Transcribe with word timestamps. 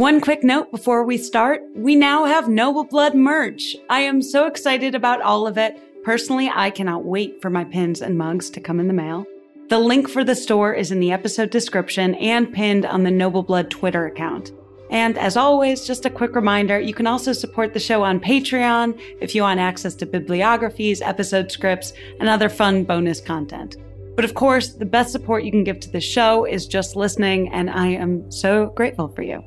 One 0.00 0.22
quick 0.22 0.42
note 0.42 0.70
before 0.70 1.04
we 1.04 1.18
start 1.18 1.60
we 1.74 1.94
now 1.94 2.24
have 2.24 2.48
Noble 2.48 2.84
Blood 2.84 3.14
merch. 3.14 3.76
I 3.90 4.00
am 4.00 4.22
so 4.22 4.46
excited 4.46 4.94
about 4.94 5.20
all 5.20 5.46
of 5.46 5.58
it. 5.58 5.78
Personally, 6.04 6.50
I 6.50 6.70
cannot 6.70 7.04
wait 7.04 7.42
for 7.42 7.50
my 7.50 7.64
pins 7.64 8.00
and 8.00 8.16
mugs 8.16 8.48
to 8.48 8.62
come 8.62 8.80
in 8.80 8.88
the 8.88 8.94
mail. 8.94 9.26
The 9.68 9.78
link 9.78 10.08
for 10.08 10.24
the 10.24 10.34
store 10.34 10.72
is 10.72 10.90
in 10.90 11.00
the 11.00 11.12
episode 11.12 11.50
description 11.50 12.14
and 12.14 12.50
pinned 12.50 12.86
on 12.86 13.02
the 13.02 13.10
Noble 13.10 13.42
Blood 13.42 13.70
Twitter 13.70 14.06
account. 14.06 14.52
And 14.88 15.18
as 15.18 15.36
always, 15.36 15.86
just 15.86 16.06
a 16.06 16.10
quick 16.10 16.34
reminder 16.34 16.80
you 16.80 16.94
can 16.94 17.06
also 17.06 17.34
support 17.34 17.74
the 17.74 17.78
show 17.78 18.02
on 18.02 18.20
Patreon 18.20 18.98
if 19.20 19.34
you 19.34 19.42
want 19.42 19.60
access 19.60 19.94
to 19.96 20.06
bibliographies, 20.06 21.02
episode 21.02 21.52
scripts, 21.52 21.92
and 22.20 22.26
other 22.26 22.48
fun 22.48 22.84
bonus 22.84 23.20
content. 23.20 23.76
But 24.16 24.24
of 24.24 24.32
course, 24.32 24.70
the 24.70 24.86
best 24.86 25.12
support 25.12 25.44
you 25.44 25.50
can 25.50 25.62
give 25.62 25.78
to 25.80 25.90
the 25.90 26.00
show 26.00 26.46
is 26.46 26.66
just 26.66 26.96
listening, 26.96 27.52
and 27.52 27.68
I 27.68 27.88
am 27.88 28.30
so 28.30 28.68
grateful 28.68 29.08
for 29.08 29.20
you. 29.20 29.44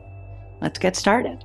Let's 0.63 0.79
get 0.79 0.95
started. 0.95 1.43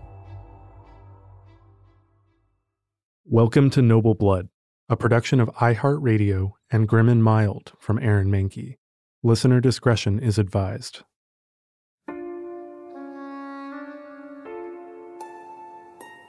Welcome 3.24 3.68
to 3.70 3.82
Noble 3.82 4.14
Blood, 4.14 4.48
a 4.88 4.96
production 4.96 5.40
of 5.40 5.48
iHeartRadio 5.56 6.52
and 6.70 6.86
Grim 6.86 7.08
and 7.08 7.24
Mild 7.24 7.72
from 7.80 7.98
Aaron 7.98 8.30
Mahnke. 8.30 8.76
Listener 9.24 9.60
discretion 9.60 10.20
is 10.20 10.38
advised. 10.38 11.02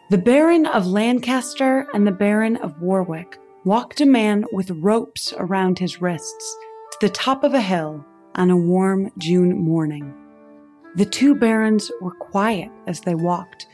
The 0.09 0.17
Baron 0.17 0.66
of 0.66 0.88
Lancaster 0.88 1.88
and 1.94 2.08
the 2.08 2.11
Baron 2.11 2.58
of 2.58 2.81
Warwick 2.81 3.38
walked 3.66 4.02
a 4.02 4.08
man 4.08 4.45
with 4.52 4.71
ropes 4.71 5.31
around 5.38 5.77
his 5.77 6.02
wrists 6.02 6.58
to 6.94 6.97
the 7.02 7.14
top 7.14 7.44
of 7.44 7.53
a 7.53 7.61
hill 7.61 8.03
on 8.33 8.49
a 8.49 8.58
warm 8.58 9.11
June 9.19 9.55
morning. 9.59 10.19
The 11.00 11.05
two 11.05 11.33
barons 11.33 11.89
were 12.02 12.11
quiet 12.11 12.69
as 12.86 13.00
they 13.00 13.16
walked, 13.16 13.67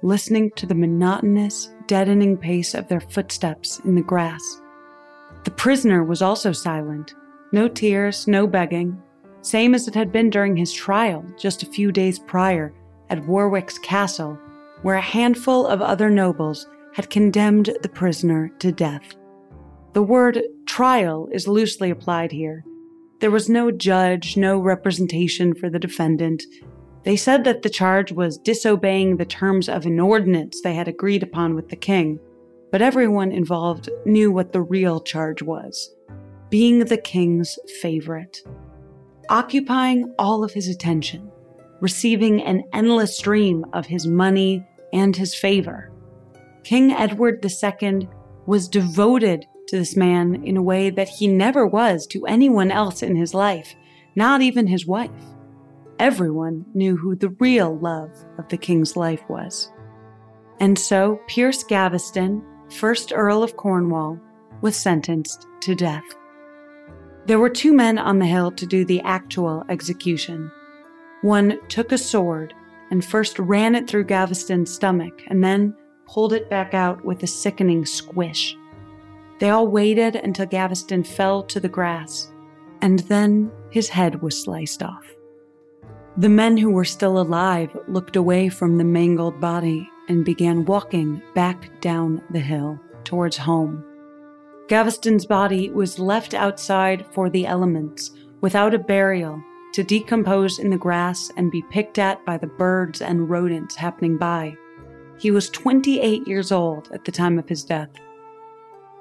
listening 0.00 0.50
to 0.56 0.64
the 0.64 0.74
monotonous, 0.74 1.68
deadening 1.86 2.38
pace 2.38 2.72
of 2.72 2.88
their 2.88 3.02
footsteps 3.02 3.80
in 3.80 3.96
the 3.96 4.00
grass. 4.00 4.40
The 5.44 5.50
prisoner 5.50 6.02
was 6.04 6.22
also 6.22 6.52
silent. 6.52 7.14
No 7.52 7.68
tears, 7.68 8.26
no 8.26 8.46
begging, 8.46 8.98
same 9.42 9.74
as 9.74 9.88
it 9.88 9.94
had 9.94 10.10
been 10.10 10.30
during 10.30 10.56
his 10.56 10.72
trial 10.72 11.22
just 11.38 11.62
a 11.62 11.70
few 11.70 11.92
days 11.92 12.18
prior 12.18 12.72
at 13.10 13.26
Warwick's 13.26 13.78
castle, 13.80 14.38
where 14.80 14.96
a 14.96 15.02
handful 15.02 15.66
of 15.66 15.82
other 15.82 16.08
nobles 16.08 16.66
had 16.94 17.10
condemned 17.10 17.76
the 17.82 17.90
prisoner 17.90 18.48
to 18.58 18.72
death. 18.72 19.16
The 19.92 20.02
word 20.02 20.40
trial 20.64 21.28
is 21.30 21.46
loosely 21.46 21.90
applied 21.90 22.32
here. 22.32 22.64
There 23.20 23.30
was 23.30 23.48
no 23.48 23.70
judge, 23.70 24.36
no 24.36 24.58
representation 24.58 25.54
for 25.54 25.68
the 25.68 25.78
defendant. 25.78 26.42
They 27.04 27.16
said 27.16 27.44
that 27.44 27.62
the 27.62 27.70
charge 27.70 28.12
was 28.12 28.38
disobeying 28.38 29.16
the 29.16 29.24
terms 29.24 29.68
of 29.68 29.86
an 29.86 30.00
ordinance 30.00 30.60
they 30.62 30.74
had 30.74 30.88
agreed 30.88 31.22
upon 31.22 31.54
with 31.54 31.68
the 31.68 31.76
king, 31.76 32.18
but 32.72 32.82
everyone 32.82 33.30
involved 33.30 33.90
knew 34.04 34.32
what 34.32 34.52
the 34.52 34.62
real 34.62 35.00
charge 35.00 35.42
was 35.42 35.94
being 36.50 36.80
the 36.80 36.96
king's 36.96 37.58
favorite, 37.80 38.38
occupying 39.28 40.12
all 40.18 40.42
of 40.42 40.52
his 40.52 40.66
attention, 40.68 41.30
receiving 41.80 42.42
an 42.42 42.64
endless 42.72 43.16
stream 43.16 43.64
of 43.72 43.86
his 43.86 44.06
money 44.06 44.66
and 44.92 45.14
his 45.14 45.32
favor. 45.32 45.92
King 46.64 46.90
Edward 46.90 47.44
II 47.44 48.08
was 48.46 48.68
devoted 48.68 49.46
to 49.70 49.78
this 49.78 49.96
man 49.96 50.42
in 50.44 50.56
a 50.56 50.62
way 50.62 50.90
that 50.90 51.08
he 51.08 51.26
never 51.26 51.66
was 51.66 52.06
to 52.08 52.26
anyone 52.26 52.70
else 52.70 53.02
in 53.02 53.16
his 53.16 53.34
life, 53.34 53.74
not 54.14 54.42
even 54.42 54.66
his 54.66 54.86
wife. 54.86 55.10
Everyone 55.98 56.64
knew 56.74 56.96
who 56.96 57.14
the 57.14 57.30
real 57.40 57.78
love 57.78 58.10
of 58.38 58.48
the 58.48 58.56
king's 58.56 58.96
life 58.96 59.22
was. 59.28 59.70
And 60.58 60.78
so 60.78 61.20
Pierce 61.26 61.62
Gaveston, 61.64 62.42
first 62.70 63.12
Earl 63.14 63.42
of 63.42 63.56
Cornwall, 63.56 64.18
was 64.60 64.76
sentenced 64.76 65.46
to 65.60 65.74
death. 65.74 66.04
There 67.26 67.38
were 67.38 67.50
two 67.50 67.72
men 67.72 67.98
on 67.98 68.18
the 68.18 68.26
hill 68.26 68.50
to 68.52 68.66
do 68.66 68.84
the 68.84 69.00
actual 69.02 69.64
execution. 69.68 70.50
One 71.22 71.58
took 71.68 71.92
a 71.92 71.98
sword 71.98 72.54
and 72.90 73.04
first 73.04 73.38
ran 73.38 73.74
it 73.74 73.88
through 73.88 74.04
Gaveston's 74.04 74.72
stomach 74.72 75.22
and 75.28 75.44
then 75.44 75.76
pulled 76.06 76.32
it 76.32 76.50
back 76.50 76.74
out 76.74 77.04
with 77.04 77.22
a 77.22 77.26
sickening 77.26 77.86
squish. 77.86 78.56
They 79.40 79.48
all 79.48 79.66
waited 79.66 80.16
until 80.16 80.46
Gaveston 80.46 81.02
fell 81.02 81.42
to 81.44 81.58
the 81.58 81.68
grass, 81.68 82.30
and 82.82 83.00
then 83.00 83.50
his 83.70 83.88
head 83.88 84.20
was 84.20 84.40
sliced 84.40 84.82
off. 84.82 85.06
The 86.18 86.28
men 86.28 86.58
who 86.58 86.70
were 86.70 86.84
still 86.84 87.18
alive 87.18 87.74
looked 87.88 88.16
away 88.16 88.50
from 88.50 88.76
the 88.76 88.84
mangled 88.84 89.40
body 89.40 89.88
and 90.08 90.26
began 90.26 90.66
walking 90.66 91.22
back 91.34 91.80
down 91.80 92.22
the 92.30 92.40
hill 92.40 92.78
towards 93.04 93.38
home. 93.38 93.82
Gaveston's 94.68 95.24
body 95.24 95.70
was 95.70 95.98
left 95.98 96.34
outside 96.34 97.06
for 97.12 97.30
the 97.30 97.46
elements 97.46 98.10
without 98.42 98.74
a 98.74 98.78
burial 98.78 99.42
to 99.72 99.82
decompose 99.82 100.58
in 100.58 100.68
the 100.68 100.76
grass 100.76 101.30
and 101.36 101.50
be 101.50 101.64
picked 101.70 101.98
at 101.98 102.24
by 102.26 102.36
the 102.36 102.46
birds 102.46 103.00
and 103.00 103.30
rodents 103.30 103.74
happening 103.74 104.18
by. 104.18 104.54
He 105.18 105.30
was 105.30 105.48
28 105.48 106.28
years 106.28 106.52
old 106.52 106.90
at 106.92 107.04
the 107.04 107.12
time 107.12 107.38
of 107.38 107.48
his 107.48 107.64
death. 107.64 107.90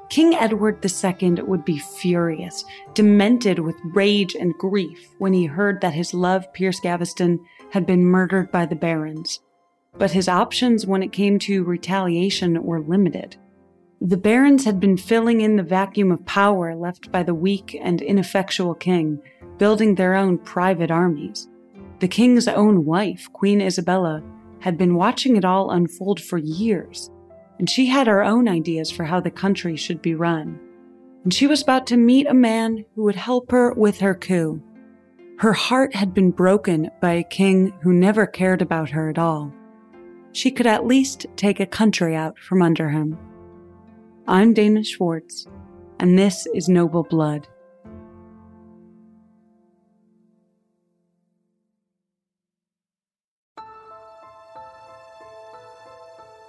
King 0.10 0.34
Edward 0.34 0.84
II 0.84 1.44
would 1.44 1.64
be 1.64 1.78
furious, 1.78 2.66
demented 2.96 3.60
with 3.60 3.76
rage 3.94 4.34
and 4.34 4.56
grief 4.56 5.08
when 5.20 5.34
he 5.34 5.46
heard 5.46 5.82
that 5.82 5.94
his 5.94 6.16
love, 6.16 6.52
Pierce 6.52 6.80
Gaveston, 6.80 7.40
had 7.70 7.86
been 7.86 8.04
murdered 8.04 8.52
by 8.52 8.66
the 8.66 8.76
barons. 8.76 9.40
But 10.00 10.12
his 10.12 10.28
options 10.28 10.88
when 10.88 11.04
it 11.04 11.12
came 11.12 11.38
to 11.40 11.64
retaliation 11.64 12.64
were 12.64 12.82
limited. 12.82 13.38
The 14.02 14.18
barons 14.18 14.66
had 14.66 14.80
been 14.80 14.98
filling 14.98 15.42
in 15.42 15.58
the 15.58 15.64
vacuum 15.64 16.12
of 16.12 16.26
power 16.26 16.76
left 16.76 17.12
by 17.12 17.22
the 17.22 17.36
weak 17.36 17.78
and 17.80 18.02
ineffectual 18.02 18.74
king, 18.74 19.22
building 19.60 19.94
their 19.94 20.16
own 20.16 20.40
private 20.40 20.90
armies. 20.90 21.48
The 22.00 22.08
king's 22.08 22.48
own 22.48 22.84
wife, 22.84 23.28
Queen 23.34 23.62
Isabella, 23.62 24.24
had 24.60 24.78
been 24.78 24.96
watching 24.96 25.36
it 25.36 25.46
all 25.46 25.70
unfold 25.70 26.20
for 26.20 26.38
years 26.38 27.12
and 27.60 27.70
she 27.70 27.86
had 27.86 28.08
her 28.08 28.24
own 28.24 28.48
ideas 28.48 28.90
for 28.90 29.04
how 29.04 29.20
the 29.20 29.30
country 29.30 29.76
should 29.76 30.02
be 30.02 30.16
run. 30.16 30.60
And 31.24 31.34
she 31.34 31.46
was 31.46 31.62
about 31.62 31.86
to 31.88 31.98
meet 31.98 32.26
a 32.26 32.34
man 32.34 32.86
who 32.96 33.04
would 33.04 33.18
help 33.18 33.52
her 33.52 33.74
with 33.74 34.00
her 34.00 34.16
coup. 34.16 34.64
Her 35.40 35.54
heart 35.54 35.94
had 35.94 36.14
been 36.14 36.32
broken 36.32 36.90
by 37.02 37.12
a 37.14 37.24
king 37.24 37.74
who 37.84 37.94
never 37.94 38.26
cared 38.26 38.62
about 38.62 38.90
her 38.90 39.10
at 39.10 39.20
all. 39.20 39.54
She 40.32 40.52
could 40.52 40.68
at 40.68 40.88
least 40.88 41.26
take 41.36 41.60
a 41.60 41.66
country 41.66 42.16
out 42.16 42.40
from 42.40 42.62
under 42.62 42.90
him. 42.90 43.18
I'm 44.28 44.54
Dana 44.54 44.84
Schwartz, 44.84 45.46
and 46.00 46.18
this 46.18 46.48
is 46.54 46.70
Noble 46.70 47.04
Blood. 47.04 47.48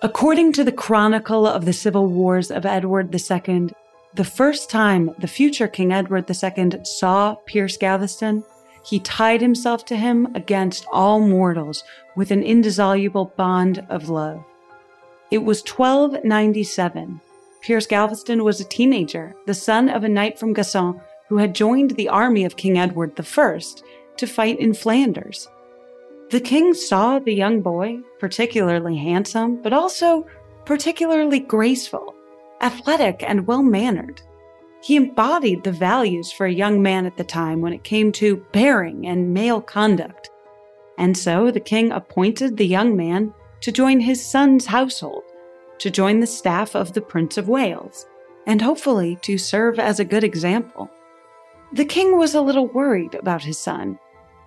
According 0.03 0.55
to 0.55 0.65
the 0.65 0.73
Chronicle 0.73 1.47
of 1.47 1.67
the 1.67 1.75
Civil 1.75 2.07
Wars 2.07 2.51
of 2.51 2.65
Edward 2.65 3.15
II, 3.15 3.69
the 4.15 4.25
first 4.25 4.71
time 4.71 5.11
the 5.19 5.29
future 5.29 5.69
King 5.69 5.93
Edward 5.93 6.25
II 6.31 6.85
saw 6.85 7.35
Pierce 7.45 7.77
Gaveston, 7.77 8.43
he 8.83 8.99
tied 8.99 9.43
himself 9.43 9.85
to 9.85 9.97
him 9.97 10.27
against 10.35 10.87
all 10.91 11.21
mortals 11.21 11.85
with 12.17 12.31
an 12.31 12.43
indissoluble 12.43 13.35
bond 13.37 13.85
of 13.91 14.09
love. 14.09 14.43
It 15.31 15.45
was 15.45 15.61
1297. 15.61 17.21
Pierce 17.61 17.87
Gaveston 17.87 18.43
was 18.43 18.59
a 18.59 18.65
teenager, 18.65 19.35
the 19.45 19.53
son 19.53 19.91
of 19.91 20.03
a 20.03 20.09
knight 20.09 20.39
from 20.39 20.55
Gasson 20.55 20.99
who 21.29 21.37
had 21.37 21.55
joined 21.55 21.91
the 21.91 22.09
army 22.09 22.47
of 22.47 22.57
King 22.57 22.79
Edward 22.79 23.13
I 23.21 23.61
to 24.17 24.27
fight 24.27 24.59
in 24.59 24.73
Flanders. 24.73 25.47
The 26.31 26.41
king 26.41 26.75
saw 26.75 27.19
the 27.19 27.35
young 27.35 27.61
boy, 27.61 27.99
particularly 28.21 28.97
handsome, 28.97 29.61
but 29.63 29.73
also 29.73 30.27
particularly 30.65 31.41
graceful, 31.41 32.15
athletic, 32.61 33.25
and 33.27 33.49
well 33.49 33.65
mannered. 33.65 34.23
He 34.81 34.95
embodied 34.95 35.65
the 35.65 35.73
values 35.73 36.31
for 36.31 36.47
a 36.47 36.53
young 36.53 36.81
man 36.81 37.05
at 37.05 37.17
the 37.17 37.25
time 37.25 37.61
when 37.61 37.73
it 37.73 37.83
came 37.83 38.13
to 38.13 38.47
bearing 38.53 39.09
and 39.09 39.35
male 39.35 39.61
conduct. 39.61 40.31
And 40.99 41.19
so 41.19 41.51
the 41.51 41.59
king 41.59 41.91
appointed 41.91 42.57
the 42.57 42.67
young 42.67 42.97
man 42.97 43.35
to 43.63 43.73
join 43.73 43.99
his 43.99 44.25
son's 44.25 44.67
household, 44.67 45.25
to 45.79 45.91
join 45.91 46.21
the 46.21 46.29
staff 46.29 46.77
of 46.77 46.93
the 46.93 47.01
Prince 47.01 47.39
of 47.39 47.49
Wales, 47.49 48.07
and 48.47 48.63
hopefully 48.63 49.19
to 49.23 49.37
serve 49.37 49.81
as 49.81 49.99
a 49.99 50.05
good 50.05 50.23
example. 50.23 50.89
The 51.73 51.85
king 51.85 52.17
was 52.17 52.37
a 52.37 52.41
little 52.41 52.69
worried 52.69 53.15
about 53.17 53.43
his 53.43 53.59
son. 53.59 53.99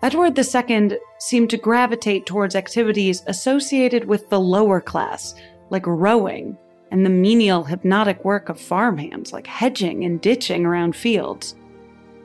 Edward 0.03 0.37
II 0.37 0.97
seemed 1.17 1.49
to 1.49 1.55
gravitate 1.55 2.25
towards 2.25 2.55
activities 2.55 3.23
associated 3.27 4.03
with 4.03 4.29
the 4.29 4.39
lower 4.39 4.81
class, 4.81 5.33
like 5.69 5.87
rowing, 5.87 6.57
and 6.91 7.05
the 7.05 7.09
menial 7.09 7.63
hypnotic 7.63 8.25
work 8.25 8.49
of 8.49 8.59
farmhands, 8.59 9.31
like 9.31 9.47
hedging 9.47 10.03
and 10.03 10.19
ditching 10.19 10.65
around 10.65 10.93
fields. 10.93 11.55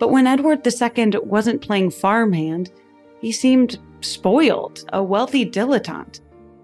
But 0.01 0.11
when 0.11 0.27
Edward 0.27 0.67
II 0.67 1.21
wasn't 1.23 1.63
playing 1.63 1.93
farmhand, 1.93 2.73
he 3.21 3.31
seemed 3.31 3.79
spoiled, 4.01 4.85
a 4.93 5.01
wealthy 5.01 5.49
dilettante. 5.49 6.21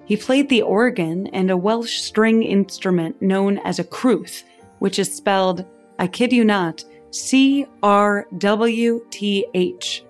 He 0.06 0.16
played 0.16 0.48
the 0.48 0.62
organ 0.62 1.28
and 1.28 1.48
a 1.48 1.56
Welsh 1.56 1.98
string 1.98 2.42
instrument 2.42 3.22
known 3.22 3.58
as 3.58 3.78
a 3.78 3.84
crwth, 3.84 4.42
which 4.80 4.98
is 4.98 5.14
spelled, 5.14 5.64
I 5.96 6.08
kid 6.08 6.32
you 6.32 6.44
not, 6.44 6.84
C 7.12 7.66
R 7.84 8.26
W 8.38 9.06
T 9.10 9.46
H. 9.54 10.03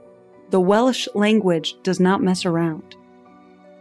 The 0.54 0.60
Welsh 0.60 1.08
language 1.16 1.74
does 1.82 1.98
not 1.98 2.22
mess 2.22 2.46
around. 2.46 2.94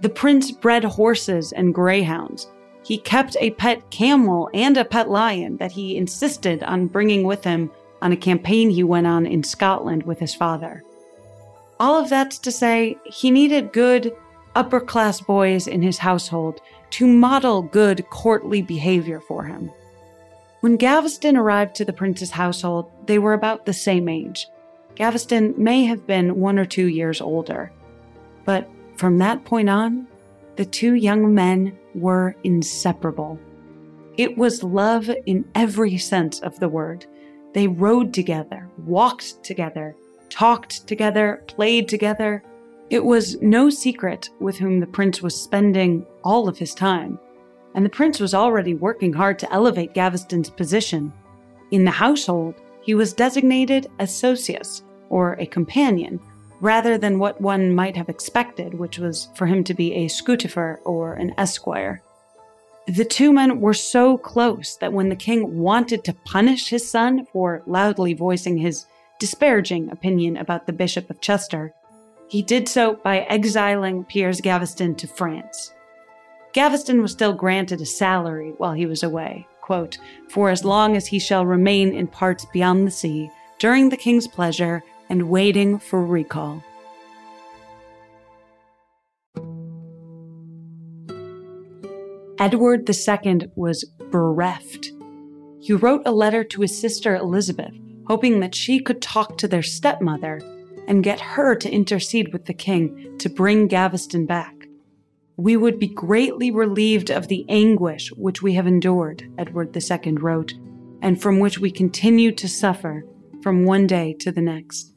The 0.01 0.09
prince 0.09 0.49
bred 0.49 0.83
horses 0.83 1.51
and 1.51 1.71
greyhounds. 1.71 2.47
He 2.83 2.97
kept 2.97 3.37
a 3.39 3.51
pet 3.51 3.87
camel 3.91 4.49
and 4.55 4.75
a 4.75 4.83
pet 4.83 5.07
lion 5.07 5.57
that 5.57 5.71
he 5.71 5.95
insisted 5.95 6.63
on 6.63 6.87
bringing 6.87 7.25
with 7.25 7.43
him 7.43 7.69
on 8.01 8.11
a 8.11 8.17
campaign 8.17 8.71
he 8.71 8.81
went 8.81 9.05
on 9.05 9.27
in 9.27 9.43
Scotland 9.43 10.01
with 10.01 10.17
his 10.17 10.33
father. 10.33 10.83
All 11.79 12.01
of 12.01 12.09
that's 12.09 12.39
to 12.39 12.51
say, 12.51 12.97
he 13.05 13.29
needed 13.29 13.71
good, 13.71 14.11
upper 14.55 14.79
class 14.79 15.21
boys 15.21 15.67
in 15.67 15.83
his 15.83 15.99
household 15.99 16.59
to 16.89 17.05
model 17.05 17.61
good 17.61 18.09
courtly 18.09 18.63
behavior 18.63 19.19
for 19.19 19.43
him. 19.43 19.69
When 20.61 20.77
Gaveston 20.77 21.37
arrived 21.37 21.75
to 21.75 21.85
the 21.85 21.93
prince's 21.93 22.31
household, 22.31 22.89
they 23.05 23.19
were 23.19 23.33
about 23.33 23.67
the 23.67 23.73
same 23.73 24.09
age. 24.09 24.47
Gaveston 24.95 25.53
may 25.57 25.85
have 25.85 26.05
been 26.05 26.39
one 26.39 26.59
or 26.59 26.65
two 26.65 26.87
years 26.87 27.21
older. 27.21 27.71
But 28.45 28.69
from 28.95 29.17
that 29.17 29.45
point 29.45 29.69
on, 29.69 30.07
the 30.55 30.65
two 30.65 30.93
young 30.93 31.33
men 31.33 31.77
were 31.95 32.35
inseparable. 32.43 33.39
It 34.17 34.37
was 34.37 34.63
love 34.63 35.09
in 35.25 35.45
every 35.55 35.97
sense 35.97 36.39
of 36.41 36.59
the 36.59 36.69
word. 36.69 37.05
They 37.53 37.67
rode 37.67 38.13
together, 38.13 38.69
walked 38.85 39.43
together, 39.43 39.95
talked 40.29 40.87
together, 40.87 41.43
played 41.47 41.87
together. 41.87 42.43
It 42.89 43.03
was 43.03 43.41
no 43.41 43.69
secret 43.71 44.29
with 44.39 44.57
whom 44.57 44.79
the 44.79 44.87
prince 44.87 45.21
was 45.21 45.39
spending 45.39 46.05
all 46.23 46.47
of 46.47 46.57
his 46.57 46.75
time, 46.75 47.19
and 47.73 47.83
the 47.83 47.89
prince 47.89 48.19
was 48.19 48.35
already 48.35 48.75
working 48.75 49.13
hard 49.13 49.39
to 49.39 49.51
elevate 49.51 49.95
Gaveston's 49.95 50.49
position. 50.49 51.11
In 51.71 51.85
the 51.85 51.91
household, 51.91 52.55
he 52.83 52.93
was 52.93 53.13
designated 53.13 53.89
a 53.99 54.07
socius, 54.07 54.83
or 55.09 55.33
a 55.33 55.45
companion, 55.45 56.19
rather 56.59 56.97
than 56.97 57.19
what 57.19 57.41
one 57.41 57.73
might 57.73 57.95
have 57.95 58.09
expected, 58.09 58.73
which 58.73 58.99
was 58.99 59.29
for 59.35 59.45
him 59.45 59.63
to 59.63 59.73
be 59.73 59.93
a 59.93 60.07
scutifer 60.07 60.79
or 60.85 61.13
an 61.13 61.33
esquire. 61.37 62.01
The 62.87 63.05
two 63.05 63.31
men 63.31 63.61
were 63.61 63.73
so 63.73 64.17
close 64.17 64.75
that 64.77 64.91
when 64.91 65.09
the 65.09 65.15
king 65.15 65.57
wanted 65.57 66.03
to 66.03 66.15
punish 66.25 66.69
his 66.69 66.89
son 66.89 67.25
for 67.31 67.63
loudly 67.65 68.13
voicing 68.13 68.57
his 68.57 68.85
disparaging 69.19 69.89
opinion 69.89 70.35
about 70.35 70.67
the 70.67 70.73
Bishop 70.73 71.09
of 71.09 71.21
Chester, 71.21 71.73
he 72.27 72.41
did 72.41 72.67
so 72.67 72.95
by 72.95 73.19
exiling 73.21 74.03
Piers 74.03 74.41
Gaveston 74.41 74.95
to 74.95 75.07
France. 75.07 75.73
Gaveston 76.51 77.01
was 77.01 77.11
still 77.11 77.33
granted 77.33 77.79
a 77.79 77.85
salary 77.85 78.53
while 78.57 78.73
he 78.73 78.85
was 78.85 79.03
away, 79.03 79.47
quote, 79.63 79.97
for 80.29 80.49
as 80.49 80.63
long 80.63 80.95
as 80.95 81.07
he 81.07 81.19
shall 81.19 81.45
remain 81.45 81.93
in 81.93 82.05
parts 82.07 82.45
beyond 82.53 82.85
the 82.85 82.91
sea, 82.91 83.31
during 83.59 83.89
the 83.89 83.97
king's 83.97 84.27
pleasure, 84.27 84.83
and 85.09 85.29
waiting 85.29 85.79
for 85.79 86.05
recall. 86.05 86.63
Edward 92.39 92.89
II 92.89 93.47
was 93.55 93.83
bereft. 94.11 94.91
He 95.61 95.73
wrote 95.73 96.01
a 96.05 96.11
letter 96.11 96.43
to 96.43 96.61
his 96.61 96.77
sister 96.77 97.15
Elizabeth 97.15 97.73
hoping 98.07 98.39
that 98.41 98.55
she 98.55 98.79
could 98.79 99.01
talk 99.01 99.37
to 99.37 99.47
their 99.47 99.63
stepmother 99.63 100.41
and 100.87 101.03
get 101.03 101.19
her 101.19 101.55
to 101.55 101.71
intercede 101.71 102.33
with 102.33 102.45
the 102.45 102.53
king 102.53 103.15
to 103.19 103.29
bring 103.29 103.67
Gaveston 103.67 104.25
back. 104.25 104.62
We 105.35 105.57
would 105.57 105.79
be 105.79 105.87
greatly 105.87 106.51
relieved 106.51 107.09
of 107.09 107.27
the 107.27 107.45
anguish 107.49 108.11
which 108.11 108.41
we 108.41 108.53
have 108.53 108.67
endured, 108.67 109.31
Edward 109.37 109.75
II 109.75 110.13
wrote, 110.13 110.53
and 111.01 111.21
from 111.21 111.39
which 111.39 111.59
we 111.59 111.71
continue 111.71 112.31
to 112.33 112.47
suffer 112.47 113.05
from 113.41 113.65
one 113.65 113.87
day 113.87 114.13
to 114.19 114.31
the 114.31 114.41
next. 114.41 114.93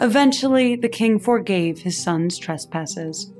Eventually, 0.00 0.76
the 0.76 0.88
king 0.88 1.18
forgave 1.18 1.80
his 1.80 1.96
son's 1.96 2.38
trespasses. 2.38 3.32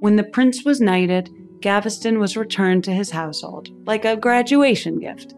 When 0.00 0.16
the 0.16 0.24
prince 0.24 0.64
was 0.64 0.80
knighted, 0.80 1.30
Gaveston 1.60 2.18
was 2.18 2.36
returned 2.36 2.84
to 2.84 2.92
his 2.92 3.10
household, 3.10 3.70
like 3.86 4.04
a 4.04 4.16
graduation 4.16 4.98
gift, 4.98 5.34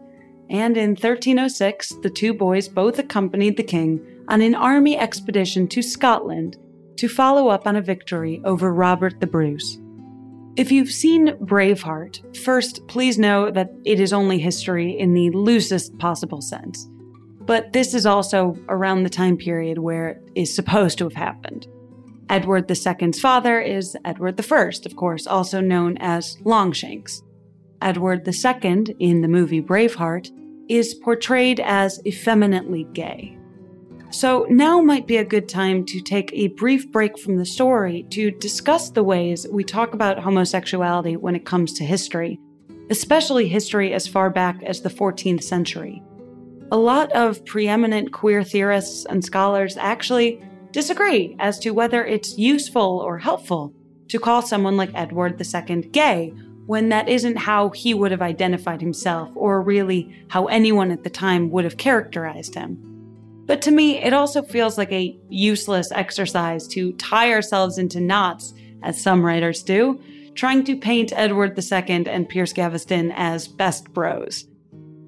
and 0.49 0.77
in 0.77 0.91
1306, 0.91 1.95
the 2.01 2.09
two 2.09 2.33
boys 2.33 2.67
both 2.67 2.99
accompanied 2.99 3.57
the 3.57 3.63
king 3.63 4.05
on 4.27 4.41
an 4.41 4.55
army 4.55 4.97
expedition 4.97 5.67
to 5.69 5.81
Scotland 5.81 6.57
to 6.97 7.07
follow 7.07 7.47
up 7.47 7.67
on 7.67 7.75
a 7.75 7.81
victory 7.81 8.41
over 8.45 8.73
Robert 8.73 9.19
the 9.19 9.27
Bruce. 9.27 9.79
If 10.55 10.71
you've 10.71 10.91
seen 10.91 11.29
Braveheart, 11.37 12.37
first, 12.37 12.87
please 12.87 13.17
know 13.17 13.49
that 13.49 13.71
it 13.85 13.99
is 13.99 14.13
only 14.13 14.37
history 14.37 14.91
in 14.97 15.13
the 15.13 15.31
loosest 15.31 15.97
possible 15.97 16.41
sense. 16.41 16.87
But 17.41 17.73
this 17.73 17.93
is 17.93 18.05
also 18.05 18.57
around 18.69 19.03
the 19.03 19.09
time 19.09 19.35
period 19.35 19.79
where 19.79 20.09
it 20.35 20.41
is 20.43 20.55
supposed 20.55 20.99
to 20.99 21.05
have 21.05 21.15
happened. 21.15 21.67
Edward 22.29 22.69
II's 22.69 23.19
father 23.19 23.59
is 23.59 23.97
Edward 24.05 24.39
I, 24.39 24.71
of 24.85 24.95
course, 24.95 25.27
also 25.27 25.59
known 25.59 25.97
as 25.97 26.37
Longshanks. 26.43 27.21
Edward 27.81 28.27
II 28.27 28.85
in 28.99 29.21
the 29.21 29.27
movie 29.27 29.61
Braveheart 29.61 30.31
is 30.69 30.93
portrayed 30.93 31.59
as 31.59 31.99
effeminately 32.05 32.85
gay. 32.93 33.37
So 34.13 34.45
now 34.47 34.79
might 34.79 35.07
be 35.07 35.17
a 35.17 35.25
good 35.25 35.49
time 35.49 35.85
to 35.85 35.99
take 35.99 36.31
a 36.33 36.49
brief 36.49 36.91
break 36.91 37.17
from 37.17 37.37
the 37.37 37.47
story 37.47 38.05
to 38.11 38.29
discuss 38.29 38.91
the 38.91 39.03
ways 39.03 39.47
we 39.51 39.63
talk 39.63 39.95
about 39.95 40.19
homosexuality 40.19 41.17
when 41.17 41.35
it 41.35 41.47
comes 41.47 41.73
to 41.73 41.83
history, 41.83 42.39
especially 42.91 43.47
history 43.47 43.91
as 43.91 44.07
far 44.07 44.29
back 44.29 44.61
as 44.61 44.81
the 44.81 44.89
14th 44.89 45.41
century. 45.41 46.03
A 46.71 46.77
lot 46.77 47.11
of 47.13 47.43
preeminent 47.43 48.13
queer 48.13 48.43
theorists 48.43 49.03
and 49.05 49.25
scholars 49.25 49.77
actually 49.77 50.39
disagree 50.69 51.35
as 51.39 51.57
to 51.59 51.71
whether 51.71 52.05
it's 52.05 52.37
useful 52.37 52.99
or 52.99 53.17
helpful 53.17 53.73
to 54.09 54.19
call 54.19 54.43
someone 54.43 54.77
like 54.77 54.91
Edward 54.93 55.41
II 55.41 55.81
gay 55.89 56.31
when 56.67 56.89
that 56.89 57.09
isn't 57.09 57.35
how 57.35 57.69
he 57.71 57.95
would 57.95 58.11
have 58.11 58.21
identified 58.21 58.79
himself 58.79 59.31
or 59.33 59.59
really 59.63 60.23
how 60.27 60.45
anyone 60.45 60.91
at 60.91 61.03
the 61.03 61.09
time 61.09 61.49
would 61.49 61.63
have 61.63 61.77
characterized 61.77 62.53
him. 62.53 62.92
But 63.45 63.61
to 63.63 63.71
me, 63.71 63.97
it 63.97 64.13
also 64.13 64.41
feels 64.41 64.77
like 64.77 64.91
a 64.91 65.17
useless 65.29 65.91
exercise 65.91 66.67
to 66.69 66.93
tie 66.93 67.31
ourselves 67.31 67.77
into 67.77 67.99
knots, 67.99 68.53
as 68.81 69.01
some 69.01 69.25
writers 69.25 69.63
do, 69.63 70.01
trying 70.35 70.63
to 70.65 70.77
paint 70.77 71.13
Edward 71.15 71.57
II 71.57 72.07
and 72.07 72.27
Pierce 72.27 72.53
Gaveston 72.53 73.11
as 73.15 73.47
best 73.47 73.93
bros. 73.93 74.45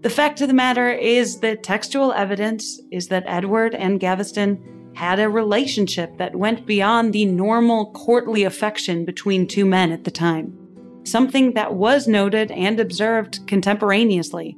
The 0.02 0.10
fact 0.10 0.42
of 0.42 0.48
the 0.48 0.54
matter 0.54 0.92
is 0.92 1.40
that 1.40 1.64
textual 1.64 2.14
evidence 2.14 2.80
is 2.92 3.08
that 3.08 3.24
Edward 3.26 3.74
and 3.74 4.00
Gaveston 4.00 4.92
had 4.94 5.20
a 5.20 5.30
relationship 5.30 6.18
that 6.18 6.36
went 6.36 6.66
beyond 6.66 7.12
the 7.12 7.26
normal 7.26 7.92
courtly 7.92 8.44
affection 8.44 9.04
between 9.04 9.48
two 9.48 9.66
men 9.66 9.92
at 9.92 10.04
the 10.04 10.12
time 10.12 10.58
something 11.06 11.54
that 11.54 11.76
was 11.76 12.08
noted 12.08 12.50
and 12.50 12.80
observed 12.80 13.40
contemporaneously, 13.48 14.58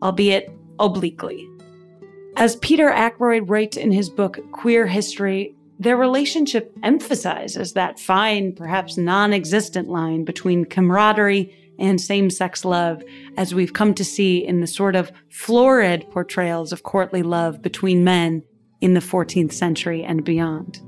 albeit 0.00 0.48
obliquely. 0.78 1.44
As 2.38 2.54
Peter 2.54 2.88
Ackroyd 2.88 3.48
writes 3.48 3.76
in 3.76 3.90
his 3.90 4.08
book 4.08 4.38
Queer 4.52 4.86
History, 4.86 5.56
their 5.80 5.96
relationship 5.96 6.72
emphasizes 6.84 7.72
that 7.72 7.98
fine, 7.98 8.54
perhaps 8.54 8.96
non 8.96 9.32
existent 9.32 9.88
line 9.88 10.24
between 10.24 10.64
camaraderie 10.64 11.52
and 11.80 12.00
same 12.00 12.30
sex 12.30 12.64
love, 12.64 13.02
as 13.36 13.56
we've 13.56 13.72
come 13.72 13.92
to 13.94 14.04
see 14.04 14.38
in 14.38 14.60
the 14.60 14.68
sort 14.68 14.94
of 14.94 15.10
florid 15.30 16.08
portrayals 16.12 16.70
of 16.72 16.84
courtly 16.84 17.24
love 17.24 17.60
between 17.60 18.04
men 18.04 18.44
in 18.80 18.94
the 18.94 19.00
14th 19.00 19.52
century 19.52 20.04
and 20.04 20.22
beyond. 20.22 20.80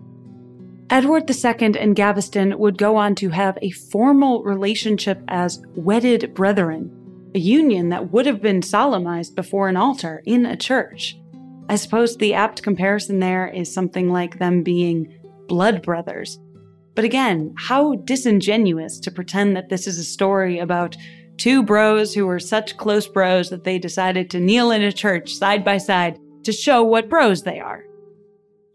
Edward 0.89 1.29
II 1.29 1.75
and 1.81 1.97
Gaveston 1.97 2.57
would 2.61 2.79
go 2.79 2.95
on 2.95 3.17
to 3.17 3.31
have 3.31 3.59
a 3.61 3.73
formal 3.73 4.45
relationship 4.45 5.21
as 5.27 5.61
wedded 5.75 6.33
brethren, 6.33 6.93
a 7.35 7.41
union 7.41 7.89
that 7.89 8.13
would 8.13 8.27
have 8.27 8.41
been 8.41 8.63
solemnized 8.63 9.35
before 9.35 9.69
an 9.69 9.77
altar 9.77 10.23
in 10.25 10.47
a 10.47 10.57
church. 10.57 11.17
I 11.71 11.77
suppose 11.77 12.17
the 12.17 12.35
apt 12.35 12.65
comparison 12.65 13.21
there 13.21 13.47
is 13.47 13.73
something 13.73 14.11
like 14.11 14.41
them 14.41 14.65
being 14.65 15.17
blood 15.47 15.83
brothers. 15.83 16.37
But 16.97 17.05
again, 17.05 17.55
how 17.57 17.95
disingenuous 17.95 18.99
to 18.99 19.13
pretend 19.13 19.55
that 19.55 19.69
this 19.69 19.87
is 19.87 19.97
a 19.97 20.03
story 20.03 20.59
about 20.59 20.97
two 21.37 21.63
bros 21.63 22.13
who 22.13 22.27
were 22.27 22.41
such 22.41 22.77
close 22.77 23.07
bros 23.07 23.51
that 23.51 23.63
they 23.63 23.79
decided 23.79 24.31
to 24.31 24.41
kneel 24.41 24.73
in 24.73 24.83
a 24.83 24.91
church 24.91 25.33
side 25.33 25.65
by 25.65 25.79
side 25.79 26.19
to 26.43 26.51
show 26.51 26.83
what 26.83 27.09
bros 27.09 27.45
they 27.45 27.61
are. 27.61 27.85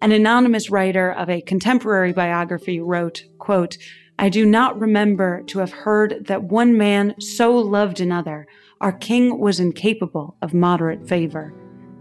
An 0.01 0.13
anonymous 0.13 0.69
writer 0.69 1.11
of 1.11 1.29
a 1.29 1.41
contemporary 1.41 2.13
biography 2.13 2.79
wrote, 2.79 3.25
quote, 3.39 3.77
I 4.17 4.29
do 4.29 4.45
not 4.45 4.79
remember 4.79 5.43
to 5.47 5.59
have 5.59 5.73
heard 5.73 6.27
that 6.27 6.43
one 6.43 6.77
man 6.77 7.19
so 7.19 7.57
loved 7.57 7.99
another. 7.99 8.47
Our 8.79 8.93
king 8.93 9.37
was 9.37 9.59
incapable 9.59 10.37
of 10.41 10.53
moderate 10.53 11.09
favor, 11.09 11.53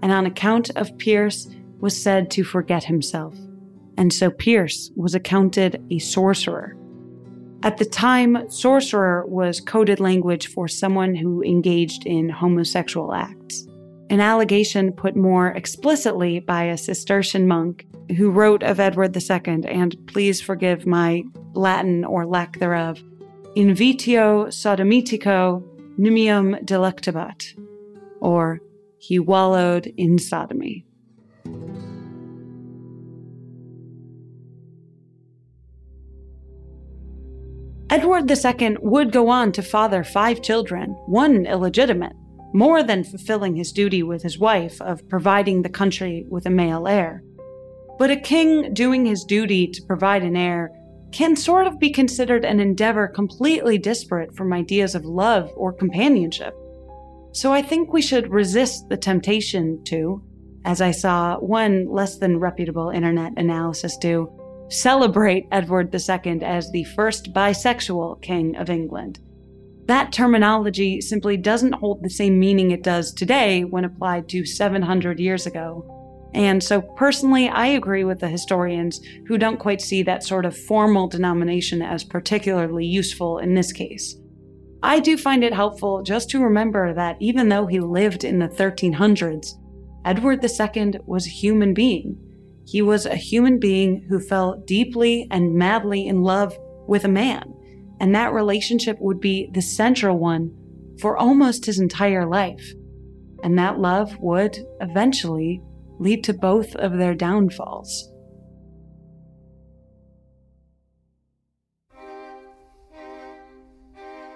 and 0.05 0.13
on 0.13 0.27
account 0.27 0.71
of 0.77 0.97
Pierce 0.99 1.49
was 1.81 2.01
said 2.01 2.31
to 2.31 2.45
forget 2.45 2.85
himself. 2.85 3.35
And 3.99 4.13
so 4.13 4.31
Pierce 4.31 4.93
was 4.95 5.17
accounted 5.17 5.85
a 5.91 5.99
sorcerer. 5.99 6.77
At 7.65 7.79
the 7.79 7.85
time, 7.85 8.49
sorcerer 8.49 9.27
was 9.27 9.61
coded 9.61 9.99
language 9.99 10.47
for 10.47 10.69
someone 10.69 11.17
who 11.17 11.43
engaged 11.43 12.07
in 12.07 12.29
homosexual 12.29 13.13
acts 13.13 13.67
an 14.11 14.21
allegation 14.21 14.93
put 14.93 15.17
more 15.17 15.49
explicitly 15.49 16.39
by 16.39 16.65
a 16.65 16.77
Cistercian 16.77 17.49
monk 17.49 17.87
who 18.17 18.31
wrote 18.31 18.63
of 18.63 18.79
Edward 18.79 19.17
II, 19.17 19.65
and 19.67 19.97
please 20.07 20.41
forgive 20.41 20.87
my 20.87 21.25
Latin 21.55 22.05
or 22.05 22.27
lack 22.27 22.59
thereof, 22.59 23.03
Invitio 23.57 24.47
sodomitico 24.49 25.63
nimium 25.99 26.65
delectabat, 26.65 27.59
or 28.21 28.61
he 29.07 29.19
wallowed 29.19 29.87
in 29.99 30.19
sodomy. 30.19 30.87
Edward 37.91 38.31
II 38.31 38.77
would 38.81 39.13
go 39.13 39.29
on 39.29 39.53
to 39.53 39.63
father 39.63 40.03
five 40.03 40.43
children, 40.43 40.91
one 41.07 41.45
illegitimate, 41.45 42.15
more 42.55 42.83
than 42.83 43.05
fulfilling 43.05 43.55
his 43.55 43.73
duty 43.73 44.03
with 44.03 44.23
his 44.23 44.39
wife 44.39 44.81
of 44.81 45.07
providing 45.09 45.63
the 45.63 45.69
country 45.69 46.25
with 46.31 46.47
a 46.47 46.51
male 46.51 46.89
heir. 46.89 47.23
But 47.99 48.11
a 48.11 48.17
king 48.17 48.73
doing 48.73 49.05
his 49.05 49.23
duty 49.23 49.67
to 49.69 49.83
provide 49.83 50.23
an 50.23 50.37
heir 50.37 50.73
can 51.13 51.37
sort 51.37 51.67
of 51.67 51.79
be 51.79 51.91
considered 51.91 52.45
an 52.45 52.59
endeavor 52.59 53.07
completely 53.07 53.77
disparate 53.77 54.35
from 54.35 54.53
ideas 54.53 54.95
of 54.95 55.05
love 55.05 55.53
or 55.55 55.73
companionship. 55.73 56.57
So 57.35 57.53
I 57.53 57.61
think 57.63 57.93
we 57.93 58.01
should 58.01 58.31
resist 58.31 58.89
the 58.89 58.97
temptation 58.97 59.85
to, 59.85 60.23
as 60.65 60.81
I 60.81 60.93
saw 60.93 61.37
one 61.39 61.87
less 61.91 62.17
than 62.17 62.39
reputable 62.39 62.91
internet 62.91 63.33
analysis 63.37 63.97
do, 63.99 64.33
celebrate 64.71 65.47
Edward 65.53 65.95
II 65.95 66.43
as 66.43 66.71
the 66.71 66.85
first 66.97 67.35
bisexual 67.35 68.23
king 68.23 68.57
of 68.57 68.71
England 68.71 69.21
that 69.87 70.13
terminology 70.13 71.01
simply 71.01 71.37
doesn't 71.37 71.75
hold 71.75 72.03
the 72.03 72.11
same 72.11 72.39
meaning 72.39 72.71
it 72.71 72.83
does 72.83 73.13
today 73.13 73.65
when 73.65 73.85
applied 73.85 74.29
to 74.31 74.47
700 74.47 75.21
years 75.21 75.47
ago. 75.47 75.91
And 76.33 76.63
so, 76.63 76.81
personally, 76.81 77.49
I 77.49 77.67
agree 77.67 78.03
with 78.03 78.19
the 78.19 78.29
historians 78.29 79.01
who 79.27 79.39
don't 79.39 79.61
quite 79.61 79.81
see 79.81 80.03
that 80.03 80.25
sort 80.25 80.47
of 80.47 80.57
formal 80.57 81.07
denomination 81.07 81.81
as 81.81 82.03
particularly 82.03 82.87
useful 82.87 83.39
in 83.39 83.55
this 83.55 83.73
case. 83.73 84.17
I 84.85 85.01
do 85.01 85.17
find 85.17 85.43
it 85.43 85.53
helpful 85.53 86.03
just 86.03 86.31
to 86.31 86.43
remember 86.43 86.95
that 86.95 87.17
even 87.21 87.49
though 87.49 87.67
he 87.67 87.81
lived 87.81 88.23
in 88.23 88.39
the 88.39 88.49
1300s, 88.49 89.55
Edward 90.05 90.45
II 90.45 91.01
was 91.07 91.27
a 91.27 91.31
human 91.31 91.75
being. 91.75 92.19
He 92.67 92.83
was 92.83 93.07
a 93.07 93.17
human 93.17 93.59
being 93.59 94.07
who 94.09 94.21
fell 94.21 94.63
deeply 94.67 95.27
and 95.31 95.55
madly 95.55 96.07
in 96.07 96.23
love 96.23 96.57
with 96.87 97.05
a 97.05 97.09
man 97.09 97.55
and 98.01 98.15
that 98.15 98.33
relationship 98.33 98.99
would 99.01 99.21
be 99.21 99.49
the 99.53 99.63
central 99.63 100.19
one 100.19 100.55
for 101.01 101.17
almost 101.17 101.67
his 101.67 101.79
entire 101.79 102.27
life. 102.27 102.73
And 103.43 103.59
that 103.59 103.79
love 103.79 104.17
would 104.21 104.59
eventually 104.81 105.63
lead 105.99 106.25
to 106.25 106.35
both 106.35 106.75
of 106.77 106.99
their 106.99 107.15
downfalls. 107.15 108.11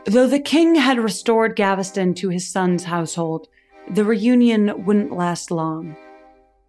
Though 0.09 0.27
the 0.27 0.41
king 0.41 0.75
had 0.75 0.99
restored 0.99 1.55
Gaveston 1.55 2.15
to 2.15 2.31
his 2.31 2.49
son's 2.49 2.85
household, 2.85 3.47
the 3.91 4.07
reunion 4.07 4.87
wouldn't 4.87 5.13
last 5.13 5.51
long. 5.51 5.99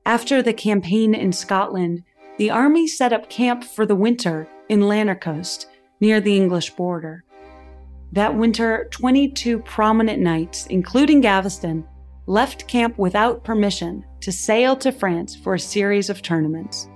After 0.06 0.42
the 0.42 0.52
campaign 0.52 1.16
in 1.16 1.32
Scotland, 1.32 2.04
the 2.38 2.50
army 2.50 2.86
set 2.86 3.14
up 3.14 3.30
camp 3.30 3.64
for 3.64 3.86
the 3.86 3.96
winter 3.96 4.46
in 4.68 4.82
Lanercost 4.82 5.68
near 6.02 6.20
the 6.20 6.36
English 6.36 6.72
border. 6.72 7.24
That 8.12 8.36
winter, 8.36 8.90
22 8.92 9.60
prominent 9.60 10.22
knights, 10.22 10.66
including 10.66 11.22
Gaveston, 11.22 11.86
left 12.26 12.68
camp 12.68 12.98
without 12.98 13.46
permission 13.46 14.04
to 14.20 14.34
sail 14.34 14.76
to 14.76 14.92
France 14.92 15.34
for 15.34 15.54
a 15.54 15.60
series 15.60 16.10
of 16.10 16.22
tournaments. 16.22 16.90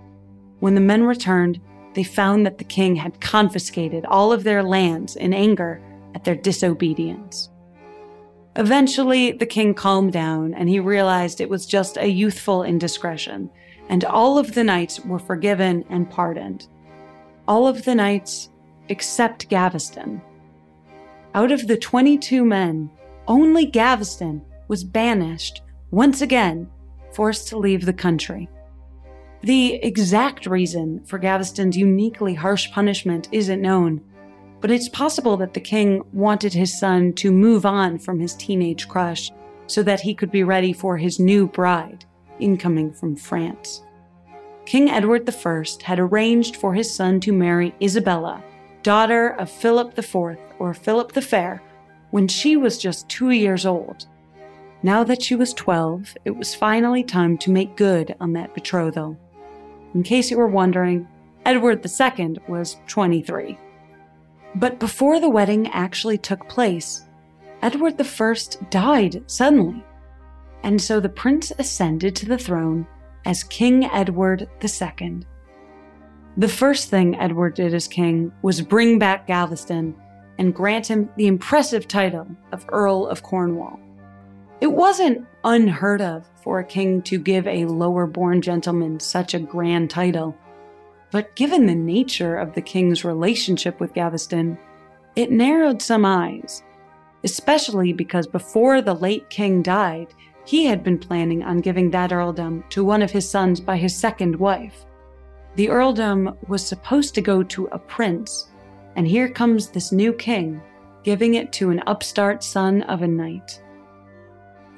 When 0.60 0.76
the 0.76 0.82
men 0.82 1.04
returned, 1.04 1.62
they 1.94 2.04
found 2.04 2.46
that 2.46 2.58
the 2.58 2.66
king 2.66 2.98
had 2.98 3.22
confiscated 3.22 4.04
all 4.04 4.34
of 4.34 4.44
their 4.44 4.62
lands 4.62 5.16
in 5.16 5.34
anger 5.34 5.82
at 6.14 6.24
their 6.24 6.36
disobedience. 6.36 7.50
Eventually, 8.56 9.32
the 9.32 9.46
king 9.46 9.74
calmed 9.74 10.14
down 10.14 10.54
and 10.54 10.70
he 10.70 10.80
realized 10.80 11.42
it 11.42 11.50
was 11.50 11.66
just 11.66 11.98
a 11.98 12.08
youthful 12.08 12.64
indiscretion, 12.64 13.50
and 13.90 14.06
all 14.06 14.38
of 14.38 14.54
the 14.54 14.64
knights 14.64 15.00
were 15.00 15.20
forgiven 15.20 15.84
and 15.90 16.10
pardoned. 16.10 16.68
All 17.48 17.68
of 17.68 17.84
the 17.84 17.96
knights 17.96 18.50
except 18.90 19.50
Gaveston. 19.50 20.22
Out 21.34 21.52
of 21.52 21.68
the 21.68 21.78
22 21.78 22.46
men, 22.46 22.92
only 23.28 23.66
Gaveston 23.66 24.44
was 24.68 24.84
banished, 24.84 25.62
once 25.92 26.22
again, 26.22 26.70
forced 27.14 27.48
to 27.48 27.58
leave 27.58 27.86
the 27.86 27.94
country. 27.94 28.50
The 29.42 29.76
exact 29.76 30.46
reason 30.46 31.04
for 31.06 31.18
Gaveston's 31.18 31.76
uniquely 31.76 32.34
harsh 32.34 32.72
punishment 32.72 33.30
isn't 33.32 33.62
known, 33.62 34.02
but 34.64 34.72
it's 34.72 34.88
possible 34.88 35.36
that 35.36 35.54
the 35.54 35.60
king 35.60 36.02
wanted 36.14 36.54
his 36.54 36.80
son 36.80 37.12
to 37.12 37.34
move 37.34 37.66
on 37.66 38.00
from 38.00 38.18
his 38.18 38.34
teenage 38.34 38.88
crush 38.88 39.30
so 39.68 39.84
that 39.84 40.00
he 40.00 40.14
could 40.14 40.32
be 40.32 40.46
ready 40.46 40.72
for 40.72 40.96
his 40.96 41.20
new 41.20 41.46
bride, 41.48 42.06
incoming 42.40 42.90
from 42.94 43.14
France. 43.14 43.84
King 44.66 44.90
Edward 44.90 45.30
I 45.30 45.66
had 45.84 46.00
arranged 46.00 46.56
for 46.56 46.74
his 46.74 46.90
son 46.96 47.20
to 47.20 47.34
marry 47.34 47.76
Isabella, 47.82 48.42
daughter 48.84 49.32
of 49.32 49.52
Philip 49.52 50.00
IV, 50.00 50.38
or 50.60 50.74
Philip 50.74 51.12
the 51.12 51.22
Fair, 51.22 51.62
when 52.12 52.30
she 52.30 52.56
was 52.56 52.78
just 52.78 53.10
two 53.10 53.32
years 53.32 53.66
old. 53.66 54.06
Now 54.82 55.04
that 55.04 55.22
she 55.22 55.36
was 55.36 55.54
12, 55.54 56.16
it 56.24 56.38
was 56.38 56.56
finally 56.56 57.04
time 57.04 57.38
to 57.40 57.52
make 57.52 57.76
good 57.76 58.16
on 58.22 58.32
that 58.34 58.54
betrothal. 58.54 59.18
In 59.94 60.04
case 60.04 60.32
you 60.32 60.38
were 60.38 60.48
wondering, 60.48 61.06
Edward 61.46 61.86
II 61.86 62.38
was 62.48 62.78
23. 62.88 63.58
But 64.56 64.80
before 64.80 65.20
the 65.20 65.30
wedding 65.30 65.68
actually 65.70 66.18
took 66.18 66.48
place, 66.48 67.06
Edward 67.62 68.00
I 68.00 68.36
died 68.70 69.24
suddenly, 69.26 69.84
and 70.64 70.82
so 70.82 71.00
the 71.00 71.10
prince 71.10 71.52
ascended 71.58 72.16
to 72.18 72.26
the 72.26 72.38
throne 72.38 72.88
as 73.26 73.44
King 73.44 73.86
Edward 73.86 74.50
II. 74.64 75.22
The 76.38 76.48
first 76.48 76.90
thing 76.90 77.16
Edward 77.16 77.56
did 77.56 77.74
as 77.74 77.88
king 77.88 78.32
was 78.42 78.62
bring 78.62 79.00
back 79.00 79.28
Gaveston 79.28 79.96
and 80.38 80.54
grant 80.54 80.88
him 80.88 81.10
the 81.16 81.28
impressive 81.28 81.88
title 81.88 82.28
of 82.52 82.66
Earl 82.70 83.08
of 83.08 83.24
Cornwall. 83.24 83.80
It 84.62 84.72
wasn't 84.72 85.28
unheard 85.44 86.02
of 86.02 86.26
for 86.42 86.60
a 86.60 86.64
king 86.64 87.02
to 87.04 87.20
give 87.20 87.48
a 87.48 87.66
lower 87.66 88.08
born 88.08 88.42
gentleman 88.42 89.00
such 89.00 89.34
a 89.34 89.40
grand 89.40 89.90
title, 89.90 90.36
but 91.14 91.36
given 91.36 91.68
the 91.68 91.76
nature 91.76 92.36
of 92.36 92.56
the 92.56 92.62
king's 92.62 93.06
relationship 93.06 93.80
with 93.80 93.94
Gaveston, 93.94 94.58
it 95.16 95.30
narrowed 95.30 95.80
some 95.80 96.06
eyes, 96.06 96.64
especially 97.24 97.94
because 97.94 98.26
before 98.26 98.82
the 98.82 98.96
late 98.96 99.30
king 99.30 99.62
died, 99.62 100.08
he 100.44 100.66
had 100.66 100.84
been 100.84 100.98
planning 100.98 101.44
on 101.44 101.62
giving 101.62 101.92
that 101.92 102.12
earldom 102.12 102.64
to 102.72 102.84
one 102.84 103.04
of 103.04 103.12
his 103.12 103.30
sons 103.30 103.60
by 103.60 103.78
his 103.78 103.96
second 103.96 104.36
wife. 104.36 104.88
The 105.56 105.70
earldom 105.70 106.36
was 106.48 106.66
supposed 106.66 107.14
to 107.14 107.22
go 107.22 107.44
to 107.44 107.68
a 107.68 107.78
prince, 107.78 108.50
and 108.96 109.08
here 109.08 109.30
comes 109.30 109.68
this 109.68 109.92
new 109.92 110.14
king, 110.14 110.60
giving 111.04 111.36
it 111.36 111.54
to 111.54 111.70
an 111.70 111.84
upstart 111.86 112.44
son 112.44 112.82
of 112.84 113.04
a 113.04 113.08
knight. 113.08 113.62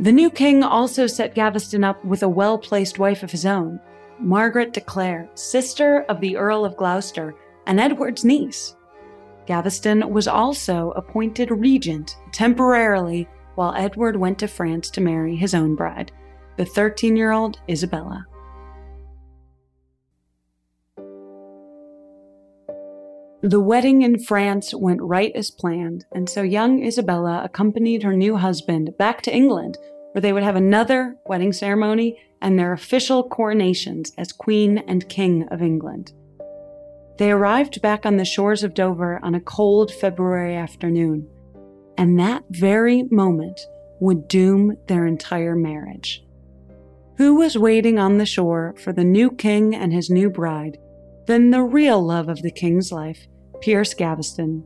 The 0.02 0.12
new 0.12 0.30
king 0.30 0.64
also 0.64 1.08
set 1.08 1.34
Gaveston 1.34 1.86
up 1.86 2.04
with 2.04 2.24
a 2.24 2.28
well 2.28 2.58
placed 2.58 3.00
wife 3.00 3.24
of 3.24 3.32
his 3.32 3.46
own, 3.46 3.80
Margaret 4.20 4.74
de 4.74 4.82
Clare, 4.82 5.30
sister 5.36 6.04
of 6.10 6.22
the 6.22 6.38
Earl 6.38 6.66
of 6.66 6.78
Gloucester 6.78 7.36
and 7.68 7.80
Edward's 7.80 8.24
niece. 8.24 8.76
Gaveston 9.46 10.10
was 10.12 10.28
also 10.28 10.92
appointed 10.92 11.52
regent 11.52 12.18
temporarily 12.32 13.28
while 13.56 13.74
Edward 13.76 14.16
went 14.16 14.40
to 14.40 14.48
France 14.48 14.90
to 14.92 15.02
marry 15.02 15.36
his 15.36 15.54
own 15.54 15.76
bride, 15.76 16.12
the 16.58 16.66
13 16.66 17.16
year 17.16 17.32
old 17.32 17.60
Isabella. 17.70 18.26
The 23.42 23.62
wedding 23.62 24.02
in 24.02 24.18
France 24.18 24.74
went 24.74 25.02
right 25.04 25.32
as 25.36 25.52
planned, 25.52 26.06
and 26.14 26.28
so 26.28 26.42
young 26.42 26.84
Isabella 26.84 27.44
accompanied 27.44 28.02
her 28.02 28.16
new 28.16 28.38
husband 28.38 28.98
back 28.98 29.22
to 29.22 29.36
England, 29.36 29.78
where 30.14 30.22
they 30.22 30.34
would 30.34 30.42
have 30.42 30.56
another 30.56 31.18
wedding 31.28 31.54
ceremony 31.54 32.18
and 32.42 32.58
their 32.58 32.74
official 32.74 33.24
coronations 33.24 34.12
as 34.18 34.32
Queen 34.32 34.80
and 34.88 35.10
King 35.10 35.48
of 35.50 35.62
England. 35.62 36.14
They 37.18 37.32
arrived 37.32 37.82
back 37.82 38.06
on 38.06 38.18
the 38.18 38.26
shores 38.26 38.64
of 38.64 38.74
Dover 38.74 39.20
on 39.24 39.36
a 39.36 39.42
cold 39.42 39.92
February 39.94 40.56
afternoon, 40.56 41.28
and 41.98 42.20
that 42.20 42.44
very 42.50 43.04
moment 43.04 43.60
would 44.00 44.28
doom 44.28 44.78
their 44.88 45.06
entire 45.06 45.56
marriage. 45.56 46.24
Who 47.18 47.36
was 47.36 47.58
waiting 47.58 47.98
on 47.98 48.18
the 48.18 48.26
shore 48.26 48.76
for 48.78 48.92
the 48.92 49.06
new 49.06 49.32
king 49.32 49.74
and 49.74 49.94
his 49.94 50.10
new 50.10 50.30
bride 50.30 50.78
than 51.28 51.50
the 51.50 51.64
real 51.64 52.06
love 52.06 52.28
of 52.28 52.42
the 52.42 52.52
king's 52.52 52.92
life, 52.92 53.26
Pierce 53.62 53.94
Gaveston? 53.94 54.66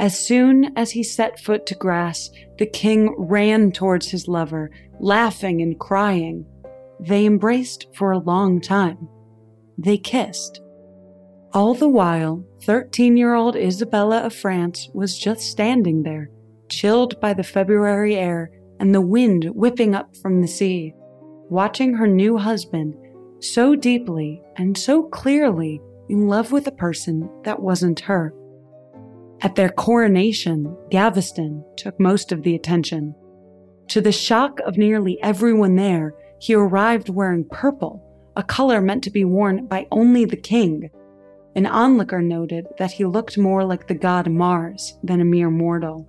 As 0.00 0.18
soon 0.18 0.72
as 0.76 0.92
he 0.92 1.02
set 1.02 1.40
foot 1.40 1.66
to 1.66 1.74
grass, 1.74 2.30
the 2.58 2.66
king 2.66 3.14
ran 3.18 3.72
towards 3.72 4.10
his 4.10 4.28
lover, 4.28 4.70
laughing 5.00 5.60
and 5.60 5.78
crying. 5.78 6.46
They 7.00 7.26
embraced 7.26 7.86
for 7.94 8.10
a 8.10 8.18
long 8.18 8.60
time. 8.60 9.08
They 9.76 9.98
kissed. 9.98 10.60
All 11.52 11.74
the 11.74 11.88
while, 11.88 12.44
13 12.64 13.16
year 13.16 13.34
old 13.34 13.56
Isabella 13.56 14.20
of 14.20 14.34
France 14.34 14.88
was 14.92 15.18
just 15.18 15.42
standing 15.42 16.02
there, 16.02 16.30
chilled 16.68 17.18
by 17.20 17.34
the 17.34 17.44
February 17.44 18.16
air 18.16 18.50
and 18.80 18.94
the 18.94 19.00
wind 19.00 19.44
whipping 19.54 19.94
up 19.94 20.16
from 20.16 20.40
the 20.40 20.48
sea, 20.48 20.94
watching 21.48 21.94
her 21.94 22.06
new 22.06 22.36
husband 22.36 22.94
so 23.40 23.74
deeply 23.74 24.42
and 24.56 24.76
so 24.76 25.04
clearly 25.04 25.80
in 26.08 26.26
love 26.26 26.52
with 26.52 26.66
a 26.66 26.72
person 26.72 27.30
that 27.44 27.60
wasn't 27.60 28.00
her. 28.00 28.34
At 29.40 29.54
their 29.54 29.68
coronation, 29.68 30.76
Gaveston 30.90 31.64
took 31.76 31.98
most 32.00 32.32
of 32.32 32.42
the 32.42 32.54
attention. 32.54 33.14
To 33.88 34.00
the 34.00 34.12
shock 34.12 34.58
of 34.66 34.76
nearly 34.76 35.22
everyone 35.22 35.76
there, 35.76 36.12
he 36.38 36.54
arrived 36.54 37.08
wearing 37.08 37.44
purple, 37.44 38.02
a 38.36 38.42
color 38.42 38.80
meant 38.80 39.04
to 39.04 39.10
be 39.10 39.24
worn 39.24 39.66
by 39.66 39.86
only 39.90 40.24
the 40.24 40.36
king. 40.36 40.90
An 41.54 41.66
onlooker 41.66 42.22
noted 42.22 42.68
that 42.78 42.92
he 42.92 43.04
looked 43.04 43.36
more 43.36 43.64
like 43.64 43.88
the 43.88 43.94
god 43.94 44.30
Mars 44.30 44.98
than 45.02 45.20
a 45.20 45.24
mere 45.24 45.50
mortal. 45.50 46.08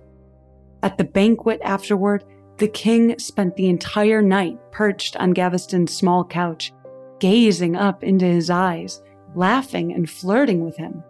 At 0.82 0.96
the 0.96 1.04
banquet 1.04 1.60
afterward, 1.64 2.24
the 2.58 2.68
king 2.68 3.18
spent 3.18 3.56
the 3.56 3.68
entire 3.68 4.22
night 4.22 4.58
perched 4.70 5.16
on 5.16 5.32
Gaveston's 5.32 5.96
small 5.96 6.24
couch, 6.24 6.72
gazing 7.18 7.74
up 7.74 8.04
into 8.04 8.26
his 8.26 8.50
eyes, 8.50 9.02
laughing 9.34 9.92
and 9.92 10.08
flirting 10.08 10.64
with 10.64 10.76
him. 10.76 11.02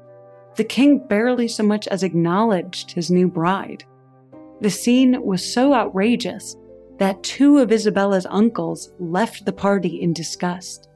The 0.56 0.64
king 0.64 1.06
barely 1.06 1.48
so 1.48 1.62
much 1.62 1.86
as 1.88 2.02
acknowledged 2.02 2.92
his 2.92 3.10
new 3.10 3.28
bride. 3.28 3.84
The 4.60 4.70
scene 4.70 5.22
was 5.22 5.52
so 5.54 5.74
outrageous 5.74 6.56
that 7.00 7.22
two 7.22 7.56
of 7.56 7.72
Isabella's 7.72 8.26
uncles 8.28 8.92
left 9.00 9.46
the 9.46 9.52
party 9.52 10.02
in 10.02 10.12
disgust. 10.12 10.86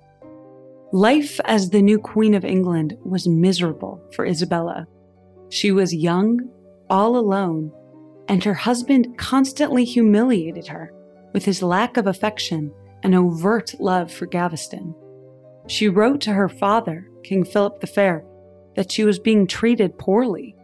Life 0.93 1.41
as 1.47 1.71
the 1.71 1.81
new 1.81 1.99
Queen 1.99 2.35
of 2.35 2.45
England 2.45 2.99
was 3.03 3.27
miserable 3.27 4.01
for 4.13 4.27
Isabella. 4.27 4.87
She 5.49 5.73
was 5.73 5.95
young, 5.95 6.51
all 6.91 7.17
alone, 7.17 7.73
and 8.29 8.45
her 8.45 8.53
husband 8.53 9.17
constantly 9.17 9.85
humiliated 9.87 10.67
her 10.67 10.93
with 11.33 11.47
his 11.47 11.63
lack 11.63 11.97
of 11.97 12.07
affection 12.07 12.71
and 13.03 13.15
overt 13.15 13.75
love 13.81 14.13
for 14.13 14.27
Gaveston. 14.27 14.95
She 15.69 15.89
wrote 15.89 16.21
to 16.23 16.35
her 16.35 16.51
father, 16.51 17.09
King 17.23 17.45
Philip 17.45 17.81
the 17.81 17.87
Fair, 17.87 18.27
that 18.77 18.93
she 18.93 19.05
was 19.05 19.19
being 19.19 19.47
treated 19.47 19.99
poorly. 19.99 20.55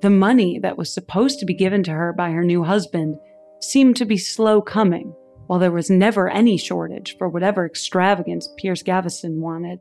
The 0.00 0.10
money 0.10 0.58
that 0.58 0.76
was 0.76 0.92
supposed 0.92 1.38
to 1.38 1.46
be 1.46 1.54
given 1.54 1.84
to 1.84 1.92
her 1.92 2.12
by 2.12 2.32
her 2.32 2.42
new 2.42 2.64
husband 2.64 3.16
seemed 3.62 3.96
to 3.96 4.04
be 4.04 4.16
slow 4.16 4.60
coming, 4.60 5.14
while 5.46 5.58
there 5.58 5.70
was 5.70 5.90
never 5.90 6.28
any 6.28 6.56
shortage 6.56 7.16
for 7.18 7.28
whatever 7.28 7.64
extravagance 7.64 8.48
Pierce 8.58 8.82
Gaveston 8.82 9.40
wanted. 9.40 9.80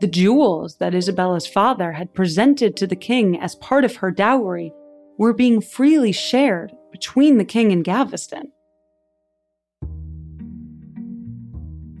The 0.00 0.06
jewels 0.06 0.76
that 0.76 0.94
Isabella's 0.94 1.46
father 1.46 1.92
had 1.92 2.14
presented 2.14 2.76
to 2.76 2.86
the 2.86 2.96
king 2.96 3.38
as 3.38 3.54
part 3.56 3.84
of 3.84 3.96
her 3.96 4.10
dowry 4.10 4.72
were 5.18 5.34
being 5.34 5.60
freely 5.60 6.12
shared 6.12 6.72
between 6.92 7.36
the 7.36 7.44
king 7.44 7.72
and 7.72 7.84
Gaveston. 7.84 8.52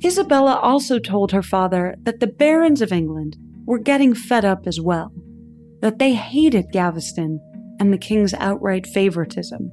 Isabella 0.02 0.54
also 0.56 0.98
told 0.98 1.32
her 1.32 1.42
father 1.42 1.94
that 2.04 2.20
the 2.20 2.26
barons 2.26 2.80
of 2.80 2.92
England 2.92 3.36
were 3.66 3.78
getting 3.78 4.14
fed 4.14 4.46
up 4.46 4.66
as 4.66 4.80
well, 4.80 5.12
that 5.82 5.98
they 5.98 6.14
hated 6.14 6.72
Gaveston 6.72 7.38
and 7.78 7.92
the 7.92 7.98
king's 7.98 8.32
outright 8.34 8.86
favoritism, 8.86 9.70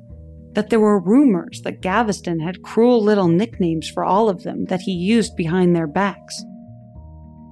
that 0.58 0.72
there 0.72 0.80
were 0.80 0.98
rumors 0.98 1.62
that 1.62 1.82
Gaveston 1.82 2.40
had 2.40 2.64
cruel 2.64 3.00
little 3.00 3.28
nicknames 3.28 3.88
for 3.88 4.04
all 4.04 4.28
of 4.28 4.42
them 4.42 4.66
that 4.66 4.82
he 4.82 4.92
used 4.92 5.36
behind 5.36 5.76
their 5.76 5.86
backs. 5.86 6.44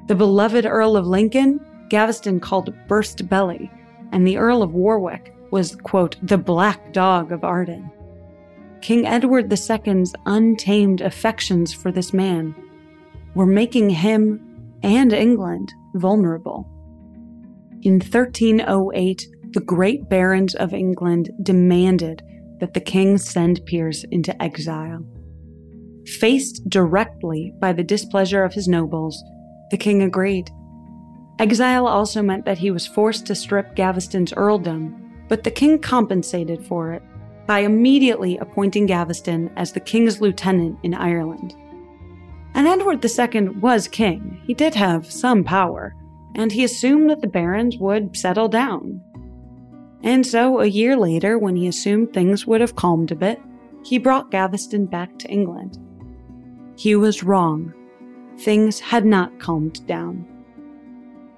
The 0.08 0.16
beloved 0.16 0.66
Earl 0.66 0.98
of 0.98 1.06
Lincoln, 1.06 1.60
Gaveston 1.88 2.40
called 2.40 2.74
Burst 2.88 3.30
Belly, 3.30 3.70
and 4.12 4.26
the 4.26 4.38
Earl 4.38 4.64
of 4.64 4.74
Warwick 4.74 5.36
was, 5.52 5.76
quote, 5.76 6.16
the 6.24 6.40
black 6.40 6.94
dog 6.94 7.32
of 7.32 7.44
Arden. 7.44 7.92
King 8.82 9.06
Edward 9.06 9.54
II's 9.54 10.16
untamed 10.26 11.02
affections 11.02 11.72
for 11.72 11.92
this 11.92 12.12
man 12.12 12.56
were 13.36 13.46
making 13.46 13.92
him 13.92 14.74
and 14.82 15.14
England 15.14 15.72
vulnerable. 15.94 16.68
In 17.84 18.00
1308, 18.00 19.28
the 19.52 19.60
great 19.60 20.10
barons 20.10 20.56
of 20.56 20.74
England 20.74 21.30
demanded 21.44 22.24
that 22.60 22.74
the 22.74 22.82
king 22.82 23.18
send 23.18 23.66
Piers 23.66 24.04
into 24.12 24.42
exile. 24.42 25.06
Faced 26.20 26.68
directly 26.70 27.54
by 27.60 27.74
the 27.74 27.84
displeasure 27.84 28.44
of 28.44 28.54
his 28.54 28.68
nobles, 28.68 29.24
the 29.72 29.78
king 29.78 30.02
agreed. 30.02 30.50
Exile 31.40 31.88
also 31.88 32.22
meant 32.22 32.46
that 32.46 32.60
he 32.60 32.72
was 32.72 32.88
forced 32.88 33.26
to 33.26 33.36
strip 33.36 33.76
Gaveston's 33.76 34.34
earldom 34.38 35.06
but 35.28 35.44
the 35.44 35.52
king 35.52 35.80
compensated 35.80 36.66
for 36.66 36.94
it 36.94 37.04
by 37.48 37.60
immediately 37.60 38.38
appointing 38.38 38.86
Gaveston 38.86 39.52
as 39.56 39.72
the 39.72 39.80
king's 39.80 40.22
lieutenant 40.22 40.78
in 40.84 40.94
Ireland. 40.94 41.56
And 42.54 42.68
Edward 42.68 43.04
II 43.04 43.50
was 43.60 43.88
king. 43.88 44.42
He 44.46 44.54
did 44.54 44.74
have 44.76 45.12
some 45.12 45.44
power, 45.44 45.94
and 46.36 46.52
he 46.52 46.64
assumed 46.64 47.10
that 47.10 47.22
the 47.22 47.28
barons 47.28 47.78
would 47.78 48.16
settle 48.18 48.48
down. 48.48 49.02
And 50.04 50.26
so, 50.26 50.60
a 50.60 50.68
year 50.68 50.96
later, 50.96 51.38
when 51.38 51.56
he 51.56 51.68
assumed 51.68 52.14
things 52.14 52.46
would 52.46 52.62
have 52.62 52.76
calmed 52.76 53.12
a 53.12 53.16
bit, 53.16 53.42
he 53.84 53.98
brought 53.98 54.32
Gaveston 54.32 54.86
back 54.86 55.18
to 55.20 55.30
England. 55.30 55.78
He 56.78 56.96
was 56.96 57.24
wrong. 57.24 57.74
Things 58.38 58.80
had 58.80 59.06
not 59.06 59.40
calmed 59.40 59.86
down. 59.88 60.28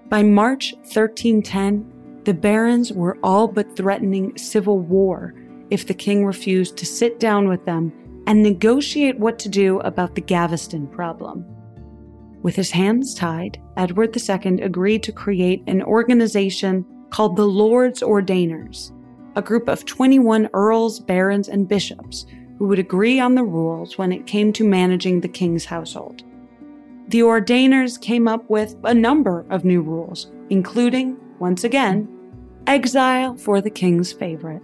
By 0.10 0.24
March 0.24 0.74
1310, 0.84 2.22
the 2.24 2.34
barons 2.34 2.92
were 2.92 3.18
all 3.24 3.48
but 3.48 3.76
threatening 3.76 4.38
civil 4.38 4.80
war 4.80 5.34
if 5.70 5.86
the 5.86 5.94
king 5.94 6.26
refused 6.26 6.78
to 6.78 6.86
sit 6.86 7.20
down 7.20 7.48
with 7.48 7.66
them 7.66 7.92
and 8.26 8.42
negotiate 8.42 9.20
what 9.20 9.40
to 9.40 9.50
do 9.50 9.80
about 9.82 10.16
the 10.16 10.22
Gaveston 10.22 10.88
problem. 10.88 11.46
With 12.42 12.56
his 12.56 12.72
hands 12.72 13.14
tied, 13.14 13.62
Edward 13.78 14.16
II 14.16 14.62
agreed 14.62 15.04
to 15.04 15.12
create 15.12 15.64
an 15.68 15.82
organization 15.82 16.86
called 17.10 17.36
the 17.36 17.48
Lords 17.48 18.02
Ordainers, 18.02 18.92
a 19.36 19.42
group 19.42 19.68
of 19.68 19.86
21 19.86 20.50
earls, 20.54 21.00
barons, 21.00 21.48
and 21.48 21.68
bishops 21.68 22.26
who 22.58 22.68
would 22.68 22.80
agree 22.80 23.20
on 23.20 23.36
the 23.36 23.44
rules 23.44 23.98
when 23.98 24.12
it 24.12 24.26
came 24.26 24.52
to 24.54 24.68
managing 24.68 25.22
the 25.22 25.28
king's 25.28 25.66
household. 25.66 26.24
The 27.10 27.22
Ordainers 27.22 28.02
came 28.02 28.28
up 28.28 28.50
with 28.50 28.76
a 28.84 28.94
number 28.94 29.46
of 29.50 29.64
new 29.64 29.82
rules, 29.82 30.32
including, 30.50 31.18
once 31.40 31.64
again, 31.64 32.08
exile 32.66 33.36
for 33.36 33.62
the 33.62 33.70
king's 33.70 34.12
favorite. 34.12 34.62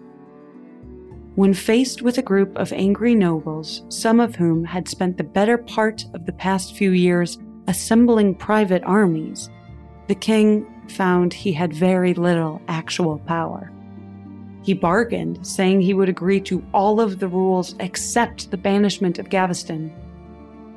When 1.35 1.53
faced 1.53 2.01
with 2.01 2.17
a 2.17 2.23
group 2.23 2.55
of 2.57 2.73
angry 2.73 3.15
nobles, 3.15 3.83
some 3.89 4.19
of 4.19 4.35
whom 4.35 4.65
had 4.65 4.87
spent 4.87 5.17
the 5.17 5.23
better 5.23 5.57
part 5.57 6.05
of 6.13 6.25
the 6.25 6.33
past 6.33 6.75
few 6.75 6.91
years 6.91 7.39
assembling 7.67 8.35
private 8.35 8.83
armies, 8.83 9.49
the 10.07 10.15
king 10.15 10.67
found 10.91 11.33
he 11.33 11.53
had 11.53 11.73
very 11.73 12.13
little 12.13 12.61
actual 12.67 13.19
power. 13.19 13.71
He 14.63 14.73
bargained, 14.73 15.45
saying 15.45 15.81
he 15.81 15.93
would 15.93 16.09
agree 16.09 16.39
to 16.41 16.63
all 16.73 17.01
of 17.01 17.19
the 17.19 17.27
rules 17.27 17.75
except 17.79 18.49
the 18.49 18.57
banishment 18.57 19.19
of 19.19 19.29
Gaveston. 19.29 19.93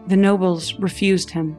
The 0.08 0.16
nobles 0.16 0.74
refused 0.74 1.30
him. 1.30 1.56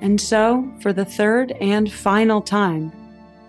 And 0.00 0.20
so, 0.20 0.68
for 0.80 0.92
the 0.92 1.04
third 1.04 1.52
and 1.60 1.92
final 1.92 2.40
time, 2.40 2.92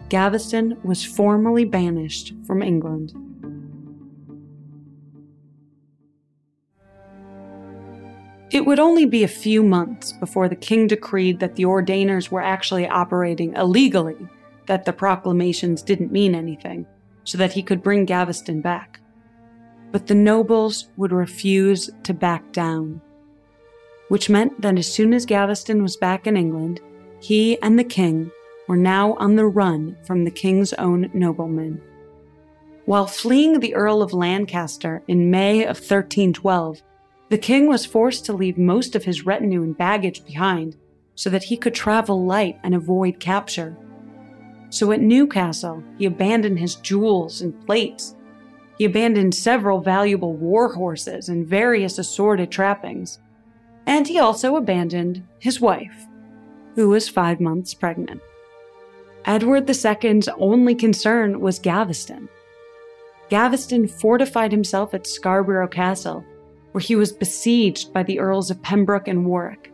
Gaveston 0.10 0.78
was 0.84 1.04
formally 1.04 1.66
banished 1.66 2.34
from 2.46 2.62
England. 2.62 3.14
It 8.52 8.66
would 8.66 8.80
only 8.80 9.06
be 9.06 9.24
a 9.24 9.30
few 9.30 9.64
months 9.64 10.12
before 10.12 10.50
the 10.50 10.58
king 10.58 10.88
decreed 10.88 11.40
that 11.40 11.56
the 11.56 11.64
ordainers 11.64 12.30
were 12.30 12.42
actually 12.42 12.86
operating 12.86 13.54
illegally 13.56 14.18
that 14.68 14.84
the 14.84 14.94
proclamations 14.94 15.82
didn't 15.82 16.12
mean 16.12 16.36
anything, 16.36 16.86
so 17.24 17.38
that 17.38 17.54
he 17.54 17.64
could 17.64 17.82
bring 17.82 18.06
Gaveston 18.06 18.62
back. 18.62 19.00
But 19.92 20.08
the 20.08 20.16
nobles 20.16 20.90
would 20.98 21.14
refuse 21.14 21.90
to 22.04 22.14
back 22.14 22.52
down, 22.52 23.02
which 24.10 24.30
meant 24.30 24.62
that 24.62 24.78
as 24.78 24.92
soon 24.92 25.14
as 25.14 25.26
Gaveston 25.26 25.82
was 25.82 25.96
back 25.96 26.28
in 26.28 26.36
England, 26.36 26.82
he 27.22 27.62
and 27.62 27.80
the 27.80 27.84
king 27.86 28.32
were 28.68 28.78
now 28.78 29.14
on 29.14 29.36
the 29.36 29.46
run 29.46 29.98
from 30.06 30.26
the 30.26 30.32
king's 30.32 30.74
own 30.74 31.10
noblemen. 31.14 31.82
While 32.86 33.08
fleeing 33.08 33.60
the 33.60 33.76
Earl 33.76 34.02
of 34.02 34.12
Lancaster 34.12 35.04
in 35.08 35.32
May 35.32 35.62
of 35.62 35.78
1312, 35.78 36.82
the 37.32 37.38
king 37.38 37.66
was 37.68 37.86
forced 37.86 38.26
to 38.26 38.34
leave 38.34 38.58
most 38.58 38.94
of 38.94 39.06
his 39.06 39.26
retinue 39.26 39.64
and 39.64 39.78
baggage 39.78 40.26
behind 40.26 40.76
so 41.16 41.30
that 41.30 41.44
he 41.46 41.56
could 41.56 41.74
travel 41.74 42.26
light 42.26 42.60
and 42.62 42.76
avoid 42.76 43.22
capture. 43.22 43.78
So 44.70 44.92
at 44.92 45.00
Newcastle, 45.00 45.82
he 45.98 46.06
abandoned 46.06 46.60
his 46.60 46.76
jewels 46.76 47.42
and 47.42 47.66
plates. 47.66 48.18
He 48.78 48.84
abandoned 48.84 49.34
several 49.34 49.80
valuable 49.80 50.34
war 50.34 50.74
horses 50.74 51.30
and 51.30 51.48
various 51.48 51.98
assorted 51.98 52.52
trappings. 52.52 53.20
And 53.86 54.10
he 54.10 54.20
also 54.20 54.58
abandoned 54.58 55.26
his 55.40 55.62
wife, 55.62 56.06
who 56.76 56.90
was 56.90 57.08
five 57.08 57.40
months 57.40 57.74
pregnant. 57.74 58.20
Edward 59.24 59.70
II's 59.70 60.28
only 60.38 60.76
concern 60.76 61.40
was 61.40 61.60
Gaveston. 61.60 62.28
Gaveston 63.30 63.88
fortified 63.88 64.52
himself 64.52 64.94
at 64.94 65.08
Scarborough 65.08 65.70
Castle, 65.70 66.26
where 66.72 66.82
he 66.82 66.96
was 66.96 67.12
besieged 67.12 67.94
by 67.94 68.04
the 68.04 68.20
Earls 68.20 68.50
of 68.50 68.62
Pembroke 68.62 69.08
and 69.08 69.26
Warwick. 69.26 69.72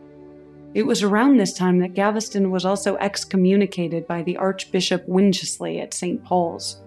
It 0.74 0.86
was 0.86 1.02
around 1.02 1.36
this 1.36 1.52
time 1.52 1.78
that 1.80 1.94
Gaveston 1.94 2.50
was 2.50 2.64
also 2.64 2.96
excommunicated 2.96 4.06
by 4.06 4.22
the 4.22 4.36
Archbishop 4.36 5.06
Winchelsey 5.08 5.80
at 5.80 5.94
St. 5.94 6.22
Paul's. 6.24 6.82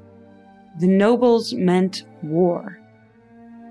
The 0.80 0.88
nobles 0.88 1.54
meant 1.54 2.04
war. 2.21 2.80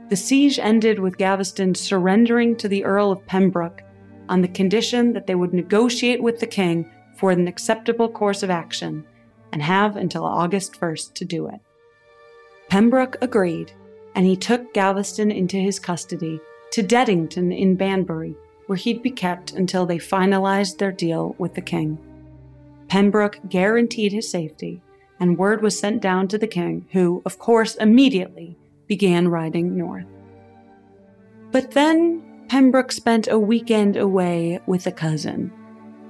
The 0.09 0.17
siege 0.17 0.59
ended 0.59 0.99
with 0.99 1.19
Gaveston 1.19 1.75
surrendering 1.75 2.57
to 2.57 2.69
the 2.69 2.85
Earl 2.85 3.13
of 3.13 3.25
Pembroke 3.27 3.83
on 4.29 4.43
the 4.43 4.49
condition 4.49 5.13
that 5.13 5.27
they 5.27 5.35
would 5.35 5.55
negotiate 5.55 6.23
with 6.23 6.41
the 6.41 6.47
king 6.47 6.91
for 7.17 7.31
an 7.31 7.47
acceptable 7.47 8.09
course 8.09 8.43
of 8.43 8.51
action 8.51 9.05
and 9.53 9.63
have 9.63 9.97
until 9.97 10.25
August 10.25 10.81
1st 10.81 11.15
to 11.15 11.25
do 11.25 11.47
it. 11.47 11.61
Pembroke 12.69 13.17
agreed, 13.21 13.73
and 14.15 14.27
he 14.27 14.37
took 14.37 14.75
Gaveston 14.75 15.31
into 15.31 15.57
his 15.57 15.79
custody 15.79 16.41
to 16.73 16.83
Deddington 16.83 17.57
in 17.57 17.77
Banbury 17.77 18.35
where 18.71 18.77
he'd 18.77 19.03
be 19.03 19.11
kept 19.11 19.51
until 19.51 19.85
they 19.85 19.99
finalized 19.99 20.79
their 20.79 20.93
deal 20.93 21.35
with 21.39 21.55
the 21.55 21.61
king. 21.61 21.99
Pembroke 22.87 23.41
guaranteed 23.49 24.13
his 24.13 24.31
safety, 24.31 24.81
and 25.19 25.37
word 25.37 25.61
was 25.61 25.77
sent 25.77 26.01
down 26.01 26.29
to 26.29 26.39
the 26.39 26.47
king, 26.47 26.87
who, 26.93 27.21
of 27.27 27.37
course, 27.37 27.75
immediately 27.75 28.57
began 28.87 29.27
riding 29.27 29.77
north. 29.77 30.07
But 31.51 31.73
then 31.73 32.23
Pembroke 32.49 32.93
spent 32.93 33.27
a 33.27 33.41
weekend 33.41 33.97
away 33.97 34.61
with 34.67 34.87
a 34.87 34.93
cousin, 34.93 35.51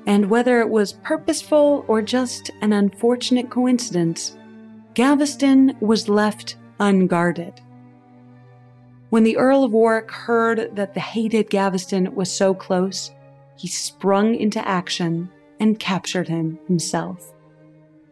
and 0.07 0.29
whether 0.29 0.61
it 0.61 0.69
was 0.69 0.93
purposeful 0.93 1.87
or 1.89 2.03
just 2.03 2.51
an 2.61 2.75
unfortunate 2.75 3.49
coincidence, 3.49 4.37
Gaveston 4.93 5.79
was 5.81 6.11
left 6.11 6.57
unguarded. 6.79 7.59
When 9.11 9.25
the 9.25 9.37
Earl 9.37 9.65
of 9.65 9.73
Warwick 9.73 10.11
heard 10.11 10.77
that 10.77 10.95
the 10.95 11.01
hated 11.01 11.51
Gaveston 11.51 12.15
was 12.15 12.33
so 12.33 12.55
close, 12.55 13.11
he 13.57 13.67
sprung 13.67 14.37
into 14.37 14.67
action 14.67 15.29
and 15.59 15.81
captured 15.81 16.29
him 16.29 16.61
himself. 16.69 17.33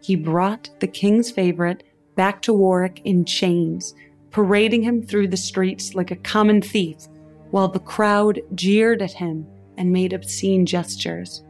He 0.03 0.17
brought 0.17 0.71
the 0.81 0.89
king's 0.89 1.31
favorite 1.31 1.85
back 2.17 2.43
to 2.43 2.53
Warwick 2.53 3.01
in 3.05 3.25
chains, 3.25 3.95
parading 4.33 4.83
him 4.83 5.01
through 5.01 5.29
the 5.29 5.37
streets 5.37 5.95
like 5.95 6.11
a 6.11 6.17
common 6.17 6.61
thief, 6.61 7.07
while 7.53 7.69
the 7.69 7.79
crowd 7.79 8.41
jeered 8.57 9.01
at 9.01 9.13
him 9.13 9.47
and 9.77 9.93
made 9.93 10.13
obscene 10.13 10.67
gestures. 10.67 11.45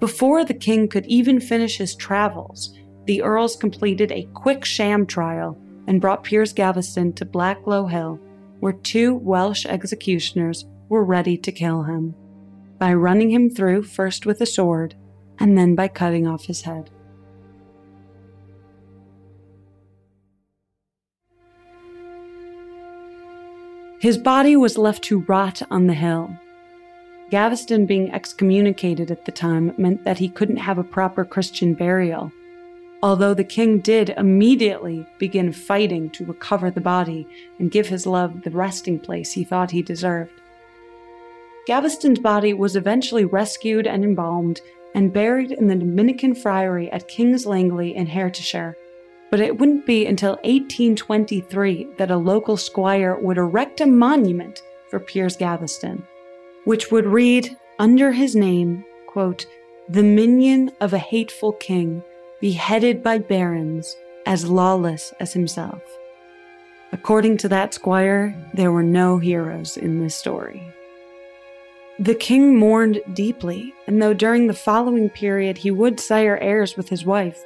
Before 0.00 0.44
the 0.44 0.54
king 0.54 0.88
could 0.88 1.06
even 1.06 1.38
finish 1.38 1.78
his 1.78 1.94
travels, 1.94 2.76
the 3.06 3.22
earls 3.22 3.54
completed 3.54 4.10
a 4.10 4.28
quick 4.34 4.64
sham 4.64 5.06
trial 5.06 5.56
and 5.88 6.02
brought 6.02 6.22
Piers 6.22 6.52
Gaveston 6.52 7.14
to 7.14 7.24
Blacklow 7.24 7.86
Hill, 7.86 8.20
where 8.60 8.74
two 8.74 9.14
Welsh 9.16 9.64
executioners 9.64 10.66
were 10.90 11.02
ready 11.02 11.38
to 11.38 11.50
kill 11.50 11.82
him, 11.84 12.14
by 12.78 12.92
running 12.92 13.30
him 13.30 13.48
through 13.48 13.84
first 13.84 14.26
with 14.26 14.42
a 14.42 14.46
sword 14.46 14.94
and 15.38 15.56
then 15.56 15.74
by 15.74 15.88
cutting 15.88 16.26
off 16.26 16.44
his 16.44 16.60
head. 16.62 16.90
His 23.98 24.18
body 24.18 24.56
was 24.56 24.76
left 24.76 25.02
to 25.04 25.20
rot 25.20 25.62
on 25.70 25.86
the 25.86 25.94
hill. 25.94 26.30
Gaveston 27.30 27.86
being 27.86 28.12
excommunicated 28.12 29.10
at 29.10 29.24
the 29.24 29.32
time 29.32 29.74
meant 29.78 30.04
that 30.04 30.18
he 30.18 30.28
couldn't 30.28 30.58
have 30.58 30.76
a 30.76 30.84
proper 30.84 31.24
Christian 31.24 31.72
burial, 31.72 32.30
although 33.02 33.34
the 33.34 33.44
king 33.44 33.78
did 33.78 34.10
immediately 34.10 35.06
begin 35.18 35.52
fighting 35.52 36.10
to 36.10 36.24
recover 36.24 36.70
the 36.70 36.80
body 36.80 37.26
and 37.58 37.70
give 37.70 37.88
his 37.88 38.06
love 38.06 38.42
the 38.42 38.50
resting 38.50 38.98
place 38.98 39.32
he 39.32 39.44
thought 39.44 39.70
he 39.70 39.82
deserved. 39.82 40.32
Gaveston's 41.66 42.18
body 42.18 42.54
was 42.54 42.76
eventually 42.76 43.24
rescued 43.24 43.86
and 43.86 44.02
embalmed 44.02 44.60
and 44.94 45.12
buried 45.12 45.52
in 45.52 45.68
the 45.68 45.76
Dominican 45.76 46.34
friary 46.34 46.90
at 46.90 47.08
King's 47.08 47.46
Langley 47.46 47.94
in 47.94 48.06
Hertfordshire. 48.06 48.76
But 49.30 49.40
it 49.40 49.58
wouldn't 49.58 49.84
be 49.84 50.06
until 50.06 50.38
1823 50.44 51.88
that 51.98 52.10
a 52.10 52.16
local 52.16 52.56
squire 52.56 53.18
would 53.18 53.36
erect 53.36 53.82
a 53.82 53.86
monument 53.86 54.62
for 54.88 54.98
Piers 54.98 55.36
Gaveston, 55.36 56.06
which 56.64 56.90
would 56.90 57.04
read 57.04 57.54
under 57.78 58.12
his 58.12 58.34
name, 58.34 58.84
quote, 59.06 59.44
the 59.90 60.02
minion 60.02 60.70
of 60.80 60.94
a 60.94 60.98
hateful 60.98 61.52
king 61.52 62.02
beheaded 62.40 63.02
by 63.02 63.18
barons, 63.18 63.96
as 64.26 64.48
lawless 64.48 65.12
as 65.20 65.32
himself. 65.32 65.82
According 66.92 67.38
to 67.38 67.48
that 67.48 67.74
squire, 67.74 68.34
there 68.54 68.72
were 68.72 68.82
no 68.82 69.18
heroes 69.18 69.76
in 69.76 70.00
this 70.02 70.14
story. 70.14 70.62
The 71.98 72.14
king 72.14 72.56
mourned 72.56 73.00
deeply, 73.12 73.74
and 73.86 74.00
though 74.00 74.14
during 74.14 74.46
the 74.46 74.54
following 74.54 75.10
period 75.10 75.58
he 75.58 75.70
would 75.70 75.98
sire 75.98 76.38
heirs 76.38 76.76
with 76.76 76.88
his 76.88 77.04
wife, 77.04 77.44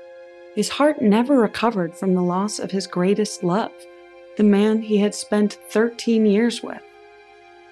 his 0.55 0.69
heart 0.69 1.01
never 1.01 1.39
recovered 1.39 1.97
from 1.97 2.15
the 2.15 2.23
loss 2.23 2.59
of 2.59 2.71
his 2.71 2.87
greatest 2.87 3.43
love, 3.43 3.73
the 4.37 4.45
man 4.45 4.83
he 4.83 4.99
had 4.99 5.15
spent 5.15 5.59
13 5.71 6.27
years 6.27 6.63
with. 6.63 6.83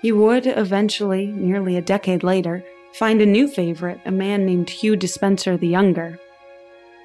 He 0.00 0.12
would 0.12 0.46
eventually, 0.46 1.26
nearly 1.26 1.76
a 1.76 1.82
decade 1.82 2.22
later, 2.22 2.64
find 2.94 3.20
a 3.20 3.26
new 3.26 3.46
favorite, 3.46 4.00
a 4.06 4.10
man 4.10 4.46
named 4.46 4.70
Hugh 4.70 4.96
Despenser 4.96 5.58
the 5.58 5.68
Younger, 5.68 6.18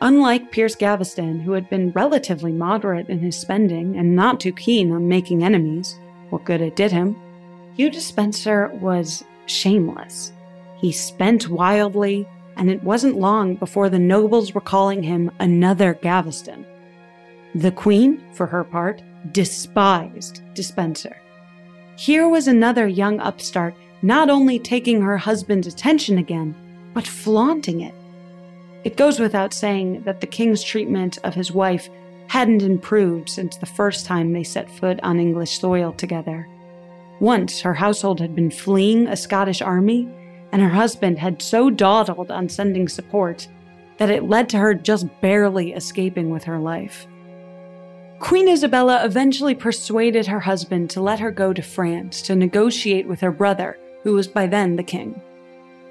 Unlike 0.01 0.51
Pierce 0.51 0.75
Gaveston, 0.75 1.39
who 1.39 1.53
had 1.53 1.69
been 1.69 1.91
relatively 1.91 2.51
moderate 2.51 3.07
in 3.09 3.19
his 3.19 3.37
spending 3.37 3.97
and 3.97 4.15
not 4.15 4.39
too 4.39 4.51
keen 4.51 4.91
on 4.91 5.07
making 5.07 5.43
enemies, 5.43 5.97
what 6.29 6.43
good 6.43 6.61
it 6.61 6.75
did 6.75 6.91
him, 6.91 7.15
Hugh 7.75 7.89
Despenser 7.89 8.69
was 8.81 9.23
shameless. 9.45 10.33
He 10.77 10.91
spent 10.91 11.49
wildly, 11.49 12.27
and 12.57 12.69
it 12.69 12.83
wasn't 12.83 13.19
long 13.19 13.55
before 13.55 13.89
the 13.89 13.99
nobles 13.99 14.53
were 14.53 14.61
calling 14.61 15.01
him 15.01 15.31
another 15.39 15.93
Gaveston. 15.93 16.65
The 17.53 17.71
Queen, 17.71 18.21
for 18.33 18.47
her 18.47 18.65
part, 18.65 19.01
despised 19.31 20.41
Despenser. 20.53 21.15
Here 21.97 22.27
was 22.27 22.47
another 22.47 22.87
young 22.87 23.21
upstart 23.21 23.75
not 24.01 24.29
only 24.29 24.59
taking 24.59 25.01
her 25.01 25.17
husband's 25.17 25.67
attention 25.67 26.17
again, 26.17 26.53
but 26.93 27.07
flaunting 27.07 27.81
it 27.81 27.95
it 28.85 28.97
goes 28.97 29.19
without 29.19 29.51
saying 29.51 30.03
that 30.03 30.21
the 30.21 30.27
king's 30.27 30.63
treatment 30.63 31.17
of 31.23 31.33
his 31.33 31.51
wife 31.51 31.89
hadn't 32.27 32.61
improved 32.61 33.27
since 33.27 33.57
the 33.57 33.65
first 33.65 34.05
time 34.05 34.31
they 34.31 34.43
set 34.43 34.69
foot 34.69 34.99
on 35.01 35.19
English 35.19 35.59
soil 35.59 35.91
together. 35.93 36.47
Once 37.19 37.61
her 37.61 37.73
household 37.73 38.19
had 38.19 38.35
been 38.35 38.51
fleeing 38.51 39.07
a 39.07 39.17
Scottish 39.17 39.61
army, 39.61 40.07
and 40.51 40.61
her 40.61 40.69
husband 40.69 41.17
had 41.17 41.41
so 41.41 41.71
dawdled 41.71 42.29
on 42.29 42.47
sending 42.47 42.87
support 42.87 43.47
that 43.97 44.11
it 44.11 44.29
led 44.29 44.49
to 44.49 44.57
her 44.57 44.75
just 44.75 45.07
barely 45.19 45.73
escaping 45.73 46.29
with 46.29 46.43
her 46.43 46.59
life. 46.59 47.07
Queen 48.19 48.47
Isabella 48.47 49.03
eventually 49.03 49.55
persuaded 49.55 50.27
her 50.27 50.39
husband 50.39 50.91
to 50.91 51.01
let 51.01 51.19
her 51.19 51.31
go 51.31 51.53
to 51.53 51.61
France 51.61 52.21
to 52.23 52.35
negotiate 52.35 53.07
with 53.07 53.21
her 53.21 53.31
brother, 53.31 53.79
who 54.03 54.13
was 54.13 54.27
by 54.27 54.45
then 54.45 54.75
the 54.75 54.83
king. 54.83 55.19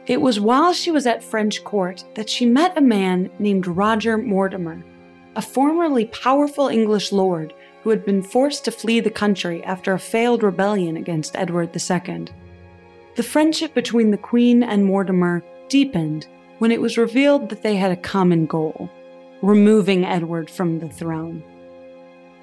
It 0.07 0.21
was 0.21 0.39
while 0.39 0.73
she 0.73 0.91
was 0.91 1.07
at 1.07 1.25
French 1.25 1.65
court 1.65 2.05
that 2.15 2.29
she 2.29 2.45
met 2.45 2.77
a 2.77 2.83
man 2.83 3.31
named 3.39 3.67
Roger 3.67 4.19
Mortimer, 4.19 4.85
a 5.35 5.41
formerly 5.43 6.07
powerful 6.07 6.69
English 6.69 7.11
lord 7.11 7.55
who 7.83 7.91
had 7.91 8.05
been 8.05 8.23
forced 8.23 8.65
to 8.65 8.71
flee 8.71 9.01
the 9.01 9.11
country 9.11 9.65
after 9.65 9.95
a 9.95 9.99
failed 9.99 10.43
rebellion 10.43 10.97
against 10.97 11.37
Edward 11.37 11.75
II. 11.75 12.27
The 13.17 13.23
friendship 13.23 13.73
between 13.75 14.11
the 14.11 14.19
Queen 14.19 14.63
and 14.63 14.85
Mortimer 14.85 15.43
deepened 15.69 16.27
when 16.59 16.71
it 16.71 16.81
was 16.81 16.99
revealed 16.99 17.49
that 17.49 17.63
they 17.63 17.77
had 17.77 17.91
a 17.91 17.97
common 17.97 18.47
goal 18.47 18.91
removing 19.43 20.05
Edward 20.05 20.49
from 20.51 20.79
the 20.79 20.89
throne. 20.89 21.43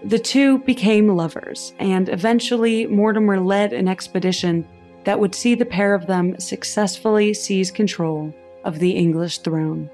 The 0.03 0.19
two 0.19 0.59
became 0.59 1.07
lovers, 1.07 1.73
and 1.79 2.09
eventually 2.09 2.85
Mortimer 2.87 3.39
led 3.39 3.73
an 3.73 3.87
expedition 3.87 4.67
that 5.03 5.19
would 5.19 5.35
see 5.35 5.55
the 5.55 5.65
pair 5.65 5.93
of 5.93 6.07
them 6.07 6.39
successfully 6.39 7.33
seize 7.33 7.71
control 7.71 8.33
of 8.63 8.79
the 8.79 8.91
English 8.91 9.39
throne. 9.39 9.89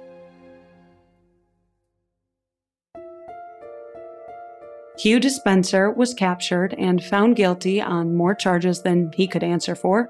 Hugh 4.97 5.19
Despenser 5.19 5.91
was 5.91 6.15
captured 6.15 6.73
and 6.73 7.03
found 7.03 7.35
guilty 7.35 7.79
on 7.79 8.15
more 8.15 8.33
charges 8.33 8.81
than 8.81 9.11
he 9.13 9.27
could 9.27 9.43
answer 9.43 9.75
for. 9.75 10.09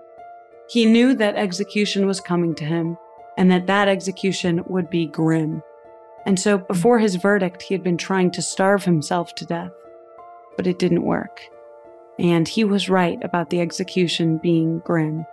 He 0.70 0.86
knew 0.86 1.14
that 1.16 1.36
execution 1.36 2.08
was 2.08 2.22
coming 2.22 2.56
to 2.56 2.64
him 2.64 2.98
and 3.38 3.52
that 3.52 3.68
that 3.68 3.90
execution 3.90 4.64
would 4.68 4.90
be 4.90 5.06
grim. 5.06 5.62
And 6.26 6.40
so 6.40 6.58
before 6.58 7.00
his 7.00 7.16
verdict, 7.16 7.62
he 7.62 7.74
had 7.74 7.84
been 7.84 7.98
trying 7.98 8.32
to 8.32 8.42
starve 8.42 8.86
himself 8.86 9.36
to 9.36 9.46
death. 9.46 9.72
But 10.56 10.68
it 10.68 10.80
didn't 10.80 11.04
work. 11.04 11.42
And 12.20 12.48
he 12.48 12.64
was 12.64 12.90
right 12.90 13.18
about 13.24 13.50
the 13.50 13.62
execution 13.62 14.38
being 14.38 14.80
grim. 14.80 15.26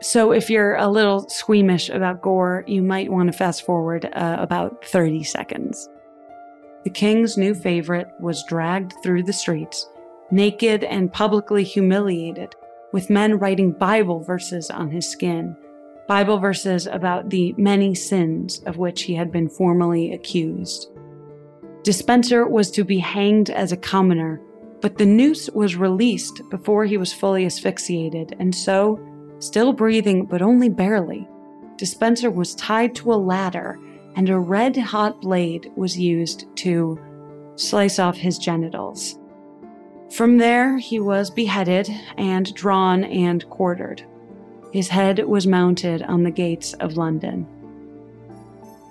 So 0.00 0.32
if 0.32 0.48
you're 0.48 0.76
a 0.76 0.88
little 0.88 1.28
squeamish 1.28 1.88
about 1.88 2.22
gore, 2.22 2.64
you 2.66 2.82
might 2.82 3.10
want 3.10 3.32
to 3.32 3.36
fast 3.36 3.64
forward 3.64 4.08
uh, 4.12 4.36
about 4.38 4.84
30 4.84 5.24
seconds. 5.24 5.88
The 6.84 6.90
king's 6.90 7.36
new 7.36 7.54
favorite 7.54 8.08
was 8.20 8.44
dragged 8.44 8.94
through 9.02 9.24
the 9.24 9.32
streets, 9.32 9.88
naked 10.30 10.84
and 10.84 11.12
publicly 11.12 11.64
humiliated, 11.64 12.54
with 12.92 13.10
men 13.10 13.38
writing 13.38 13.72
Bible 13.72 14.20
verses 14.20 14.70
on 14.70 14.90
his 14.90 15.06
skin, 15.06 15.56
Bible 16.06 16.38
verses 16.38 16.86
about 16.86 17.28
the 17.28 17.54
many 17.58 17.94
sins 17.94 18.62
of 18.64 18.78
which 18.78 19.02
he 19.02 19.14
had 19.14 19.30
been 19.30 19.48
formally 19.48 20.12
accused. 20.12 20.88
Despenser 21.82 22.46
was 22.46 22.70
to 22.70 22.84
be 22.84 22.98
hanged 22.98 23.50
as 23.50 23.72
a 23.72 23.76
commoner, 23.76 24.40
but 24.80 24.98
the 24.98 25.06
noose 25.06 25.50
was 25.50 25.76
released 25.76 26.42
before 26.50 26.84
he 26.84 26.96
was 26.96 27.12
fully 27.12 27.46
asphyxiated, 27.46 28.36
and 28.38 28.54
so, 28.54 29.00
still 29.38 29.72
breathing 29.72 30.24
but 30.24 30.42
only 30.42 30.68
barely, 30.68 31.28
Despenser 31.78 32.28
was 32.28 32.56
tied 32.56 32.92
to 32.96 33.12
a 33.12 33.14
ladder 33.14 33.78
and 34.16 34.28
a 34.28 34.38
red 34.38 34.76
hot 34.76 35.20
blade 35.20 35.70
was 35.76 35.96
used 35.96 36.44
to 36.56 36.98
slice 37.54 38.00
off 38.00 38.16
his 38.16 38.36
genitals. 38.36 39.16
From 40.10 40.38
there, 40.38 40.76
he 40.78 40.98
was 40.98 41.30
beheaded 41.30 41.88
and 42.16 42.52
drawn 42.54 43.04
and 43.04 43.48
quartered. 43.48 44.04
His 44.72 44.88
head 44.88 45.24
was 45.24 45.46
mounted 45.46 46.02
on 46.02 46.24
the 46.24 46.32
gates 46.32 46.72
of 46.74 46.96
London. 46.96 47.46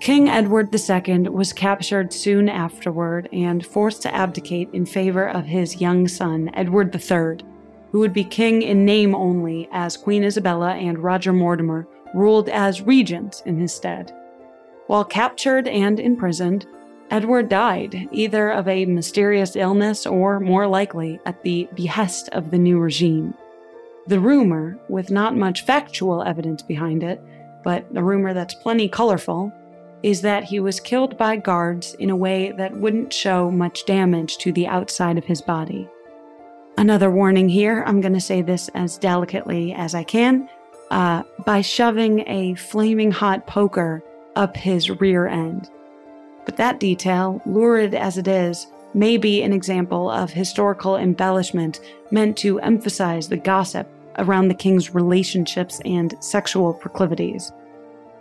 King 0.00 0.28
Edward 0.28 0.72
II 0.72 1.28
was 1.28 1.52
captured 1.52 2.12
soon 2.12 2.48
afterward 2.48 3.28
and 3.32 3.66
forced 3.66 4.02
to 4.02 4.14
abdicate 4.14 4.70
in 4.72 4.86
favor 4.86 5.28
of 5.28 5.44
his 5.44 5.80
young 5.80 6.06
son, 6.06 6.50
Edward 6.54 6.94
III, 6.94 7.44
who 7.90 7.98
would 7.98 8.12
be 8.12 8.22
king 8.22 8.62
in 8.62 8.84
name 8.84 9.14
only, 9.14 9.68
as 9.72 9.96
Queen 9.96 10.22
Isabella 10.22 10.74
and 10.74 11.00
Roger 11.00 11.32
Mortimer 11.32 11.86
ruled 12.14 12.48
as 12.48 12.80
regents 12.80 13.42
in 13.44 13.58
his 13.58 13.74
stead. 13.74 14.14
While 14.86 15.04
captured 15.04 15.66
and 15.66 15.98
imprisoned, 15.98 16.66
Edward 17.10 17.48
died 17.48 18.08
either 18.12 18.50
of 18.50 18.68
a 18.68 18.86
mysterious 18.86 19.56
illness 19.56 20.06
or, 20.06 20.38
more 20.38 20.66
likely, 20.66 21.18
at 21.26 21.42
the 21.42 21.68
behest 21.74 22.28
of 22.30 22.50
the 22.50 22.58
new 22.58 22.78
regime. 22.78 23.34
The 24.06 24.20
rumor, 24.20 24.78
with 24.88 25.10
not 25.10 25.36
much 25.36 25.66
factual 25.66 26.22
evidence 26.22 26.62
behind 26.62 27.02
it, 27.02 27.20
but 27.64 27.84
a 27.94 28.02
rumor 28.02 28.32
that's 28.32 28.54
plenty 28.54 28.88
colorful, 28.88 29.52
is 30.02 30.22
that 30.22 30.44
he 30.44 30.60
was 30.60 30.80
killed 30.80 31.16
by 31.18 31.36
guards 31.36 31.94
in 31.94 32.10
a 32.10 32.16
way 32.16 32.52
that 32.52 32.76
wouldn't 32.76 33.12
show 33.12 33.50
much 33.50 33.84
damage 33.86 34.38
to 34.38 34.52
the 34.52 34.66
outside 34.66 35.18
of 35.18 35.24
his 35.24 35.42
body. 35.42 35.88
Another 36.76 37.10
warning 37.10 37.48
here, 37.48 37.82
I'm 37.86 38.00
going 38.00 38.14
to 38.14 38.20
say 38.20 38.40
this 38.40 38.68
as 38.74 38.98
delicately 38.98 39.72
as 39.72 39.94
I 39.94 40.04
can. 40.04 40.48
Uh, 40.90 41.22
by 41.44 41.60
shoving 41.60 42.20
a 42.28 42.54
flaming 42.54 43.10
hot 43.10 43.46
poker 43.46 44.02
up 44.36 44.56
his 44.56 44.88
rear 44.88 45.26
end. 45.26 45.68
But 46.46 46.56
that 46.56 46.80
detail, 46.80 47.42
lurid 47.44 47.94
as 47.94 48.16
it 48.16 48.26
is, 48.26 48.68
may 48.94 49.18
be 49.18 49.42
an 49.42 49.52
example 49.52 50.10
of 50.10 50.30
historical 50.30 50.96
embellishment 50.96 51.80
meant 52.10 52.38
to 52.38 52.58
emphasize 52.60 53.28
the 53.28 53.36
gossip 53.36 53.86
around 54.16 54.48
the 54.48 54.54
king's 54.54 54.94
relationships 54.94 55.80
and 55.84 56.14
sexual 56.20 56.72
proclivities. 56.72 57.52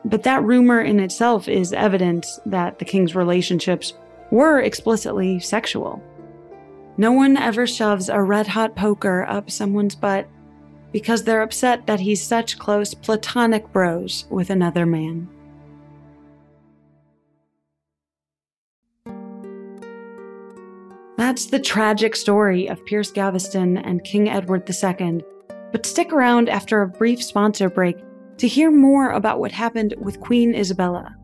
But 0.06 0.24
that 0.24 0.44
rumor 0.44 0.82
in 0.82 1.00
itself 1.00 1.48
is 1.48 1.74
evidence 1.74 2.40
that 2.46 2.80
the 2.80 2.86
king's 2.86 3.16
relationships 3.16 3.94
were 4.32 4.62
explicitly 4.62 5.40
sexual. 5.40 6.02
No 6.98 7.12
one 7.12 7.38
ever 7.38 7.68
shoves 7.68 8.10
a 8.10 8.22
red 8.22 8.48
hot 8.48 8.76
poker 8.76 9.26
up 9.28 9.52
someone's 9.52 9.96
butt 9.96 10.28
because 10.92 11.24
they're 11.24 11.42
upset 11.42 11.86
that 11.86 12.00
he's 12.00 12.26
such 12.26 12.58
close 12.58 12.94
platonic 12.94 13.72
bros 13.72 14.26
with 14.30 14.50
another 14.50 14.86
man. 14.86 15.30
That's 21.18 21.48
the 21.48 21.60
tragic 21.60 22.16
story 22.16 22.68
of 22.68 22.86
Pierce 22.86 23.12
Gaveston 23.12 23.78
and 23.80 24.04
King 24.04 24.30
Edward 24.30 24.70
II. 24.70 25.24
But 25.72 25.86
stick 25.86 26.14
around 26.14 26.48
after 26.48 26.82
a 26.82 26.88
brief 26.88 27.22
sponsor 27.22 27.70
break 27.70 27.98
to 28.38 28.48
hear 28.48 28.72
more 28.72 29.12
about 29.12 29.40
what 29.40 29.52
happened 29.52 29.94
with 29.98 30.20
Queen 30.20 30.56
Isabella. 30.56 31.16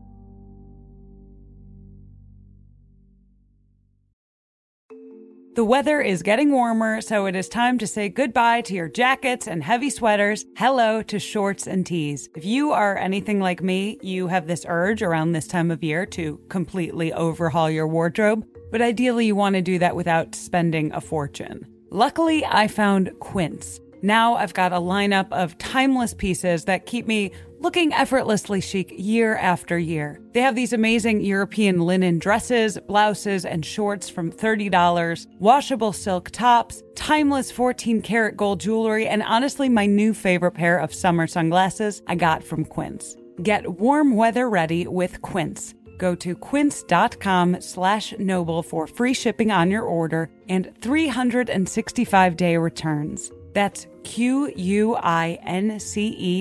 The 5.54 5.64
weather 5.64 6.00
is 6.00 6.24
getting 6.24 6.50
warmer, 6.50 7.00
so 7.00 7.26
it 7.26 7.36
is 7.36 7.48
time 7.48 7.78
to 7.78 7.86
say 7.86 8.08
goodbye 8.08 8.62
to 8.62 8.74
your 8.74 8.88
jackets 8.88 9.46
and 9.46 9.62
heavy 9.62 9.88
sweaters. 9.88 10.44
Hello 10.56 11.00
to 11.02 11.20
shorts 11.20 11.68
and 11.68 11.86
tees. 11.86 12.28
If 12.34 12.44
you 12.44 12.72
are 12.72 12.98
anything 12.98 13.38
like 13.38 13.62
me, 13.62 13.98
you 14.02 14.26
have 14.26 14.48
this 14.48 14.66
urge 14.68 15.00
around 15.00 15.30
this 15.30 15.46
time 15.46 15.70
of 15.70 15.84
year 15.84 16.06
to 16.06 16.40
completely 16.48 17.12
overhaul 17.12 17.70
your 17.70 17.86
wardrobe 17.86 18.44
but 18.74 18.82
ideally 18.82 19.26
you 19.26 19.36
want 19.36 19.54
to 19.54 19.62
do 19.62 19.78
that 19.78 19.94
without 19.94 20.34
spending 20.34 20.92
a 20.92 21.00
fortune. 21.00 21.64
Luckily, 21.92 22.44
I 22.44 22.66
found 22.66 23.12
Quince. 23.20 23.78
Now 24.04 24.34
I've 24.34 24.52
got 24.52 24.74
a 24.74 24.76
lineup 24.76 25.32
of 25.32 25.56
timeless 25.56 26.12
pieces 26.12 26.66
that 26.66 26.84
keep 26.84 27.06
me 27.06 27.32
looking 27.58 27.94
effortlessly 27.94 28.60
chic 28.60 28.92
year 28.94 29.34
after 29.36 29.78
year. 29.78 30.20
They 30.34 30.42
have 30.42 30.54
these 30.54 30.74
amazing 30.74 31.22
European 31.22 31.80
linen 31.80 32.18
dresses, 32.18 32.76
blouses, 32.86 33.46
and 33.46 33.64
shorts 33.64 34.10
from 34.10 34.30
$30, 34.30 35.26
washable 35.38 35.94
silk 35.94 36.28
tops, 36.32 36.82
timeless 36.94 37.50
14 37.50 38.02
karat 38.02 38.36
gold 38.36 38.60
jewelry, 38.60 39.06
and 39.08 39.22
honestly, 39.22 39.70
my 39.70 39.86
new 39.86 40.12
favorite 40.12 40.52
pair 40.52 40.76
of 40.76 40.92
summer 40.92 41.26
sunglasses 41.26 42.02
I 42.06 42.16
got 42.16 42.44
from 42.44 42.66
Quince. 42.66 43.16
Get 43.42 43.80
warm 43.80 44.16
weather 44.16 44.50
ready 44.50 44.86
with 44.86 45.22
Quince. 45.22 45.74
Go 45.96 46.14
to 46.16 46.34
quince.com 46.34 47.62
slash 47.62 48.12
noble 48.18 48.62
for 48.62 48.86
free 48.86 49.14
shipping 49.14 49.50
on 49.50 49.70
your 49.70 49.84
order 49.84 50.28
and 50.50 50.70
365 50.82 52.36
day 52.36 52.58
returns. 52.58 53.32
That's 53.54 53.86
Q-U-I-N-C-E 54.04 54.52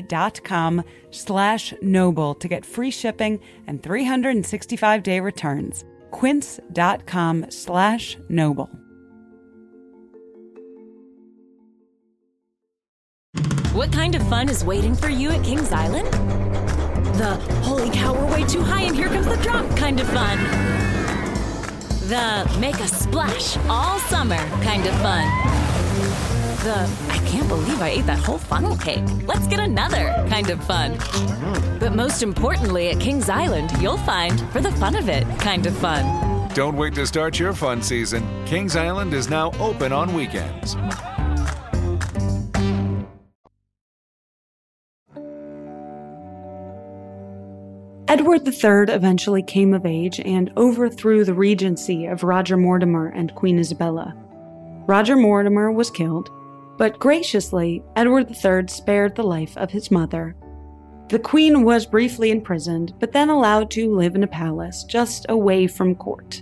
dot 0.04 0.44
com 0.44 0.84
slash 1.12 1.74
noble 1.82 2.36
to 2.36 2.48
get 2.48 2.66
free 2.66 2.92
shipping 2.92 3.40
and 3.68 3.82
365 3.82 5.04
day 5.04 5.20
returns. 5.20 5.86
Quince.com 6.12 7.48
slash 7.50 8.18
noble. 8.30 8.70
What 13.74 13.92
kind 13.92 14.14
of 14.14 14.22
fun 14.30 14.50
is 14.50 14.64
waiting 14.64 14.94
for 14.94 15.10
you 15.10 15.32
at 15.32 15.44
Kings 15.44 15.72
Island? 15.72 16.08
The 17.16 17.36
holy 17.64 17.90
cow, 17.90 18.14
we're 18.14 18.32
way 18.32 18.44
too 18.44 18.62
high 18.62 18.84
and 18.84 18.96
here 18.96 19.08
comes 19.08 19.26
the 19.26 19.38
drop 19.38 19.66
kind 19.76 20.00
of 20.00 20.08
fun. 20.10 20.38
The 22.08 22.58
make 22.60 22.80
a 22.80 22.88
splash 22.88 23.58
all 23.68 23.98
summer 24.00 24.38
kind 24.62 24.86
of 24.86 24.94
fun. 25.02 26.33
The 26.64 26.90
I 27.10 27.18
can't 27.28 27.50
believe 27.50 27.82
I 27.82 27.90
ate 27.90 28.06
that 28.06 28.20
whole 28.20 28.38
funnel 28.38 28.78
cake. 28.78 29.04
Let's 29.28 29.48
get 29.48 29.60
another 29.60 30.14
kind 30.30 30.50
of 30.50 30.64
fun. 30.64 30.98
But 31.78 31.94
most 31.94 32.24
importantly, 32.24 32.88
at 32.88 33.02
Kings 33.02 33.28
Island, 33.28 33.70
you'll 33.82 33.98
find 33.98 34.40
for 34.52 34.62
the 34.62 34.72
fun 34.72 34.96
of 34.96 35.10
it 35.10 35.28
kind 35.40 35.66
of 35.66 35.76
fun. 35.76 36.48
Don't 36.54 36.78
wait 36.78 36.96
to 36.96 37.06
start 37.06 37.38
your 37.38 37.52
fun 37.52 37.82
season. 37.82 38.26
Kings 38.46 38.78
Island 38.78 39.14
is 39.14 39.30
now 39.30 39.52
open 39.60 39.92
on 39.92 40.14
weekends. 40.14 40.78
Edward 48.08 48.48
III 48.48 48.96
eventually 48.96 49.44
came 49.44 49.74
of 49.74 49.86
age 49.86 50.22
and 50.22 50.50
overthrew 50.56 51.26
the 51.26 51.34
regency 51.34 52.06
of 52.06 52.24
Roger 52.24 52.56
Mortimer 52.56 53.08
and 53.08 53.36
Queen 53.36 53.60
Isabella. 53.60 54.16
Roger 54.88 55.18
Mortimer 55.18 55.70
was 55.70 55.90
killed, 55.90 56.30
but 56.78 57.00
graciously, 57.00 57.84
Edward 57.96 58.32
III 58.32 58.68
spared 58.68 59.16
the 59.16 59.24
life 59.24 59.56
of 59.58 59.72
his 59.72 59.92
mother. 59.92 60.36
The 61.10 61.20
queen 61.20 61.64
was 61.64 61.86
briefly 61.86 62.32
imprisoned, 62.32 62.94
but 63.00 63.12
then 63.12 63.30
allowed 63.30 63.70
to 63.72 63.94
live 63.94 64.16
in 64.16 64.24
a 64.24 64.28
palace 64.28 64.84
just 64.84 65.26
away 65.30 65.68
from 65.68 65.96
court. 65.96 66.42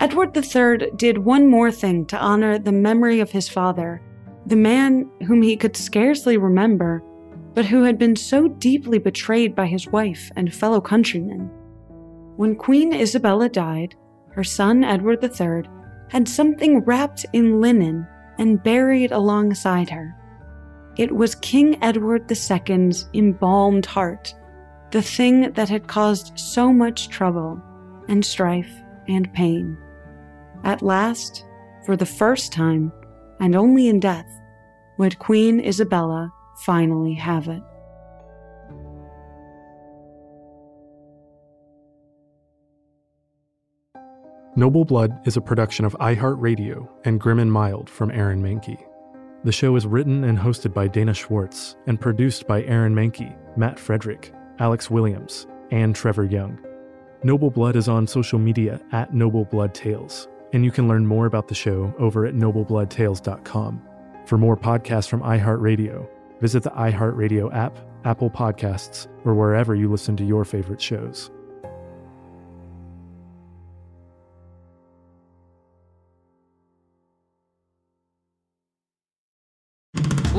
Edward 0.00 0.36
III 0.36 0.90
did 0.96 1.18
one 1.18 1.46
more 1.46 1.70
thing 1.70 2.06
to 2.06 2.18
honor 2.18 2.58
the 2.58 2.72
memory 2.72 3.20
of 3.20 3.30
his 3.30 3.48
father, 3.48 4.02
the 4.46 4.56
man 4.56 5.08
whom 5.26 5.42
he 5.42 5.56
could 5.56 5.76
scarcely 5.76 6.36
remember, 6.36 7.02
but 7.54 7.66
who 7.66 7.82
had 7.82 7.98
been 7.98 8.16
so 8.16 8.48
deeply 8.48 8.98
betrayed 8.98 9.54
by 9.54 9.66
his 9.66 9.86
wife 9.88 10.30
and 10.36 10.52
fellow 10.52 10.80
countrymen. 10.80 11.50
When 12.36 12.56
Queen 12.56 12.92
Isabella 12.92 13.48
died, 13.48 13.94
her 14.32 14.44
son 14.44 14.84
Edward 14.84 15.22
III 15.22 15.64
had 16.08 16.28
something 16.28 16.80
wrapped 16.80 17.26
in 17.32 17.60
linen 17.60 18.06
and 18.40 18.62
buried 18.62 19.12
alongside 19.12 19.90
her. 19.90 20.16
It 20.96 21.14
was 21.14 21.34
King 21.36 21.80
Edward 21.84 22.28
II's 22.28 23.06
embalmed 23.14 23.86
heart, 23.86 24.34
the 24.90 25.02
thing 25.02 25.52
that 25.52 25.68
had 25.68 25.86
caused 25.86 26.36
so 26.36 26.72
much 26.72 27.10
trouble 27.10 27.62
and 28.08 28.24
strife 28.24 28.72
and 29.06 29.32
pain. 29.34 29.76
At 30.64 30.82
last, 30.82 31.44
for 31.84 31.96
the 31.96 32.06
first 32.06 32.52
time, 32.52 32.90
and 33.40 33.54
only 33.54 33.88
in 33.88 34.00
death, 34.00 34.28
would 34.98 35.18
Queen 35.18 35.60
Isabella 35.60 36.32
finally 36.64 37.14
have 37.14 37.46
it. 37.46 37.62
Noble 44.56 44.84
Blood 44.84 45.28
is 45.28 45.36
a 45.36 45.40
production 45.40 45.84
of 45.84 45.96
iHeartRadio 46.00 46.88
and 47.04 47.20
Grim 47.20 47.38
and 47.38 47.52
Mild 47.52 47.88
from 47.88 48.10
Aaron 48.10 48.42
Mahnke. 48.42 48.84
The 49.44 49.52
show 49.52 49.76
is 49.76 49.86
written 49.86 50.24
and 50.24 50.36
hosted 50.36 50.74
by 50.74 50.88
Dana 50.88 51.14
Schwartz 51.14 51.76
and 51.86 52.00
produced 52.00 52.48
by 52.48 52.64
Aaron 52.64 52.92
Mahnke, 52.92 53.36
Matt 53.56 53.78
Frederick, 53.78 54.32
Alex 54.58 54.90
Williams, 54.90 55.46
and 55.70 55.94
Trevor 55.94 56.24
Young. 56.24 56.58
Noble 57.22 57.52
Blood 57.52 57.76
is 57.76 57.88
on 57.88 58.08
social 58.08 58.40
media 58.40 58.80
at 58.90 59.14
Noble 59.14 59.44
Blood 59.44 59.72
Tales, 59.72 60.26
and 60.52 60.64
you 60.64 60.72
can 60.72 60.88
learn 60.88 61.06
more 61.06 61.26
about 61.26 61.46
the 61.46 61.54
show 61.54 61.94
over 62.00 62.26
at 62.26 62.34
noblebloodtales.com. 62.34 63.82
For 64.26 64.36
more 64.36 64.56
podcasts 64.56 65.08
from 65.08 65.22
iHeartRadio, 65.22 66.08
visit 66.40 66.64
the 66.64 66.70
iHeartRadio 66.70 67.54
app, 67.54 67.78
Apple 68.04 68.30
Podcasts, 68.30 69.06
or 69.24 69.34
wherever 69.34 69.76
you 69.76 69.88
listen 69.88 70.16
to 70.16 70.24
your 70.24 70.44
favorite 70.44 70.82
shows. 70.82 71.30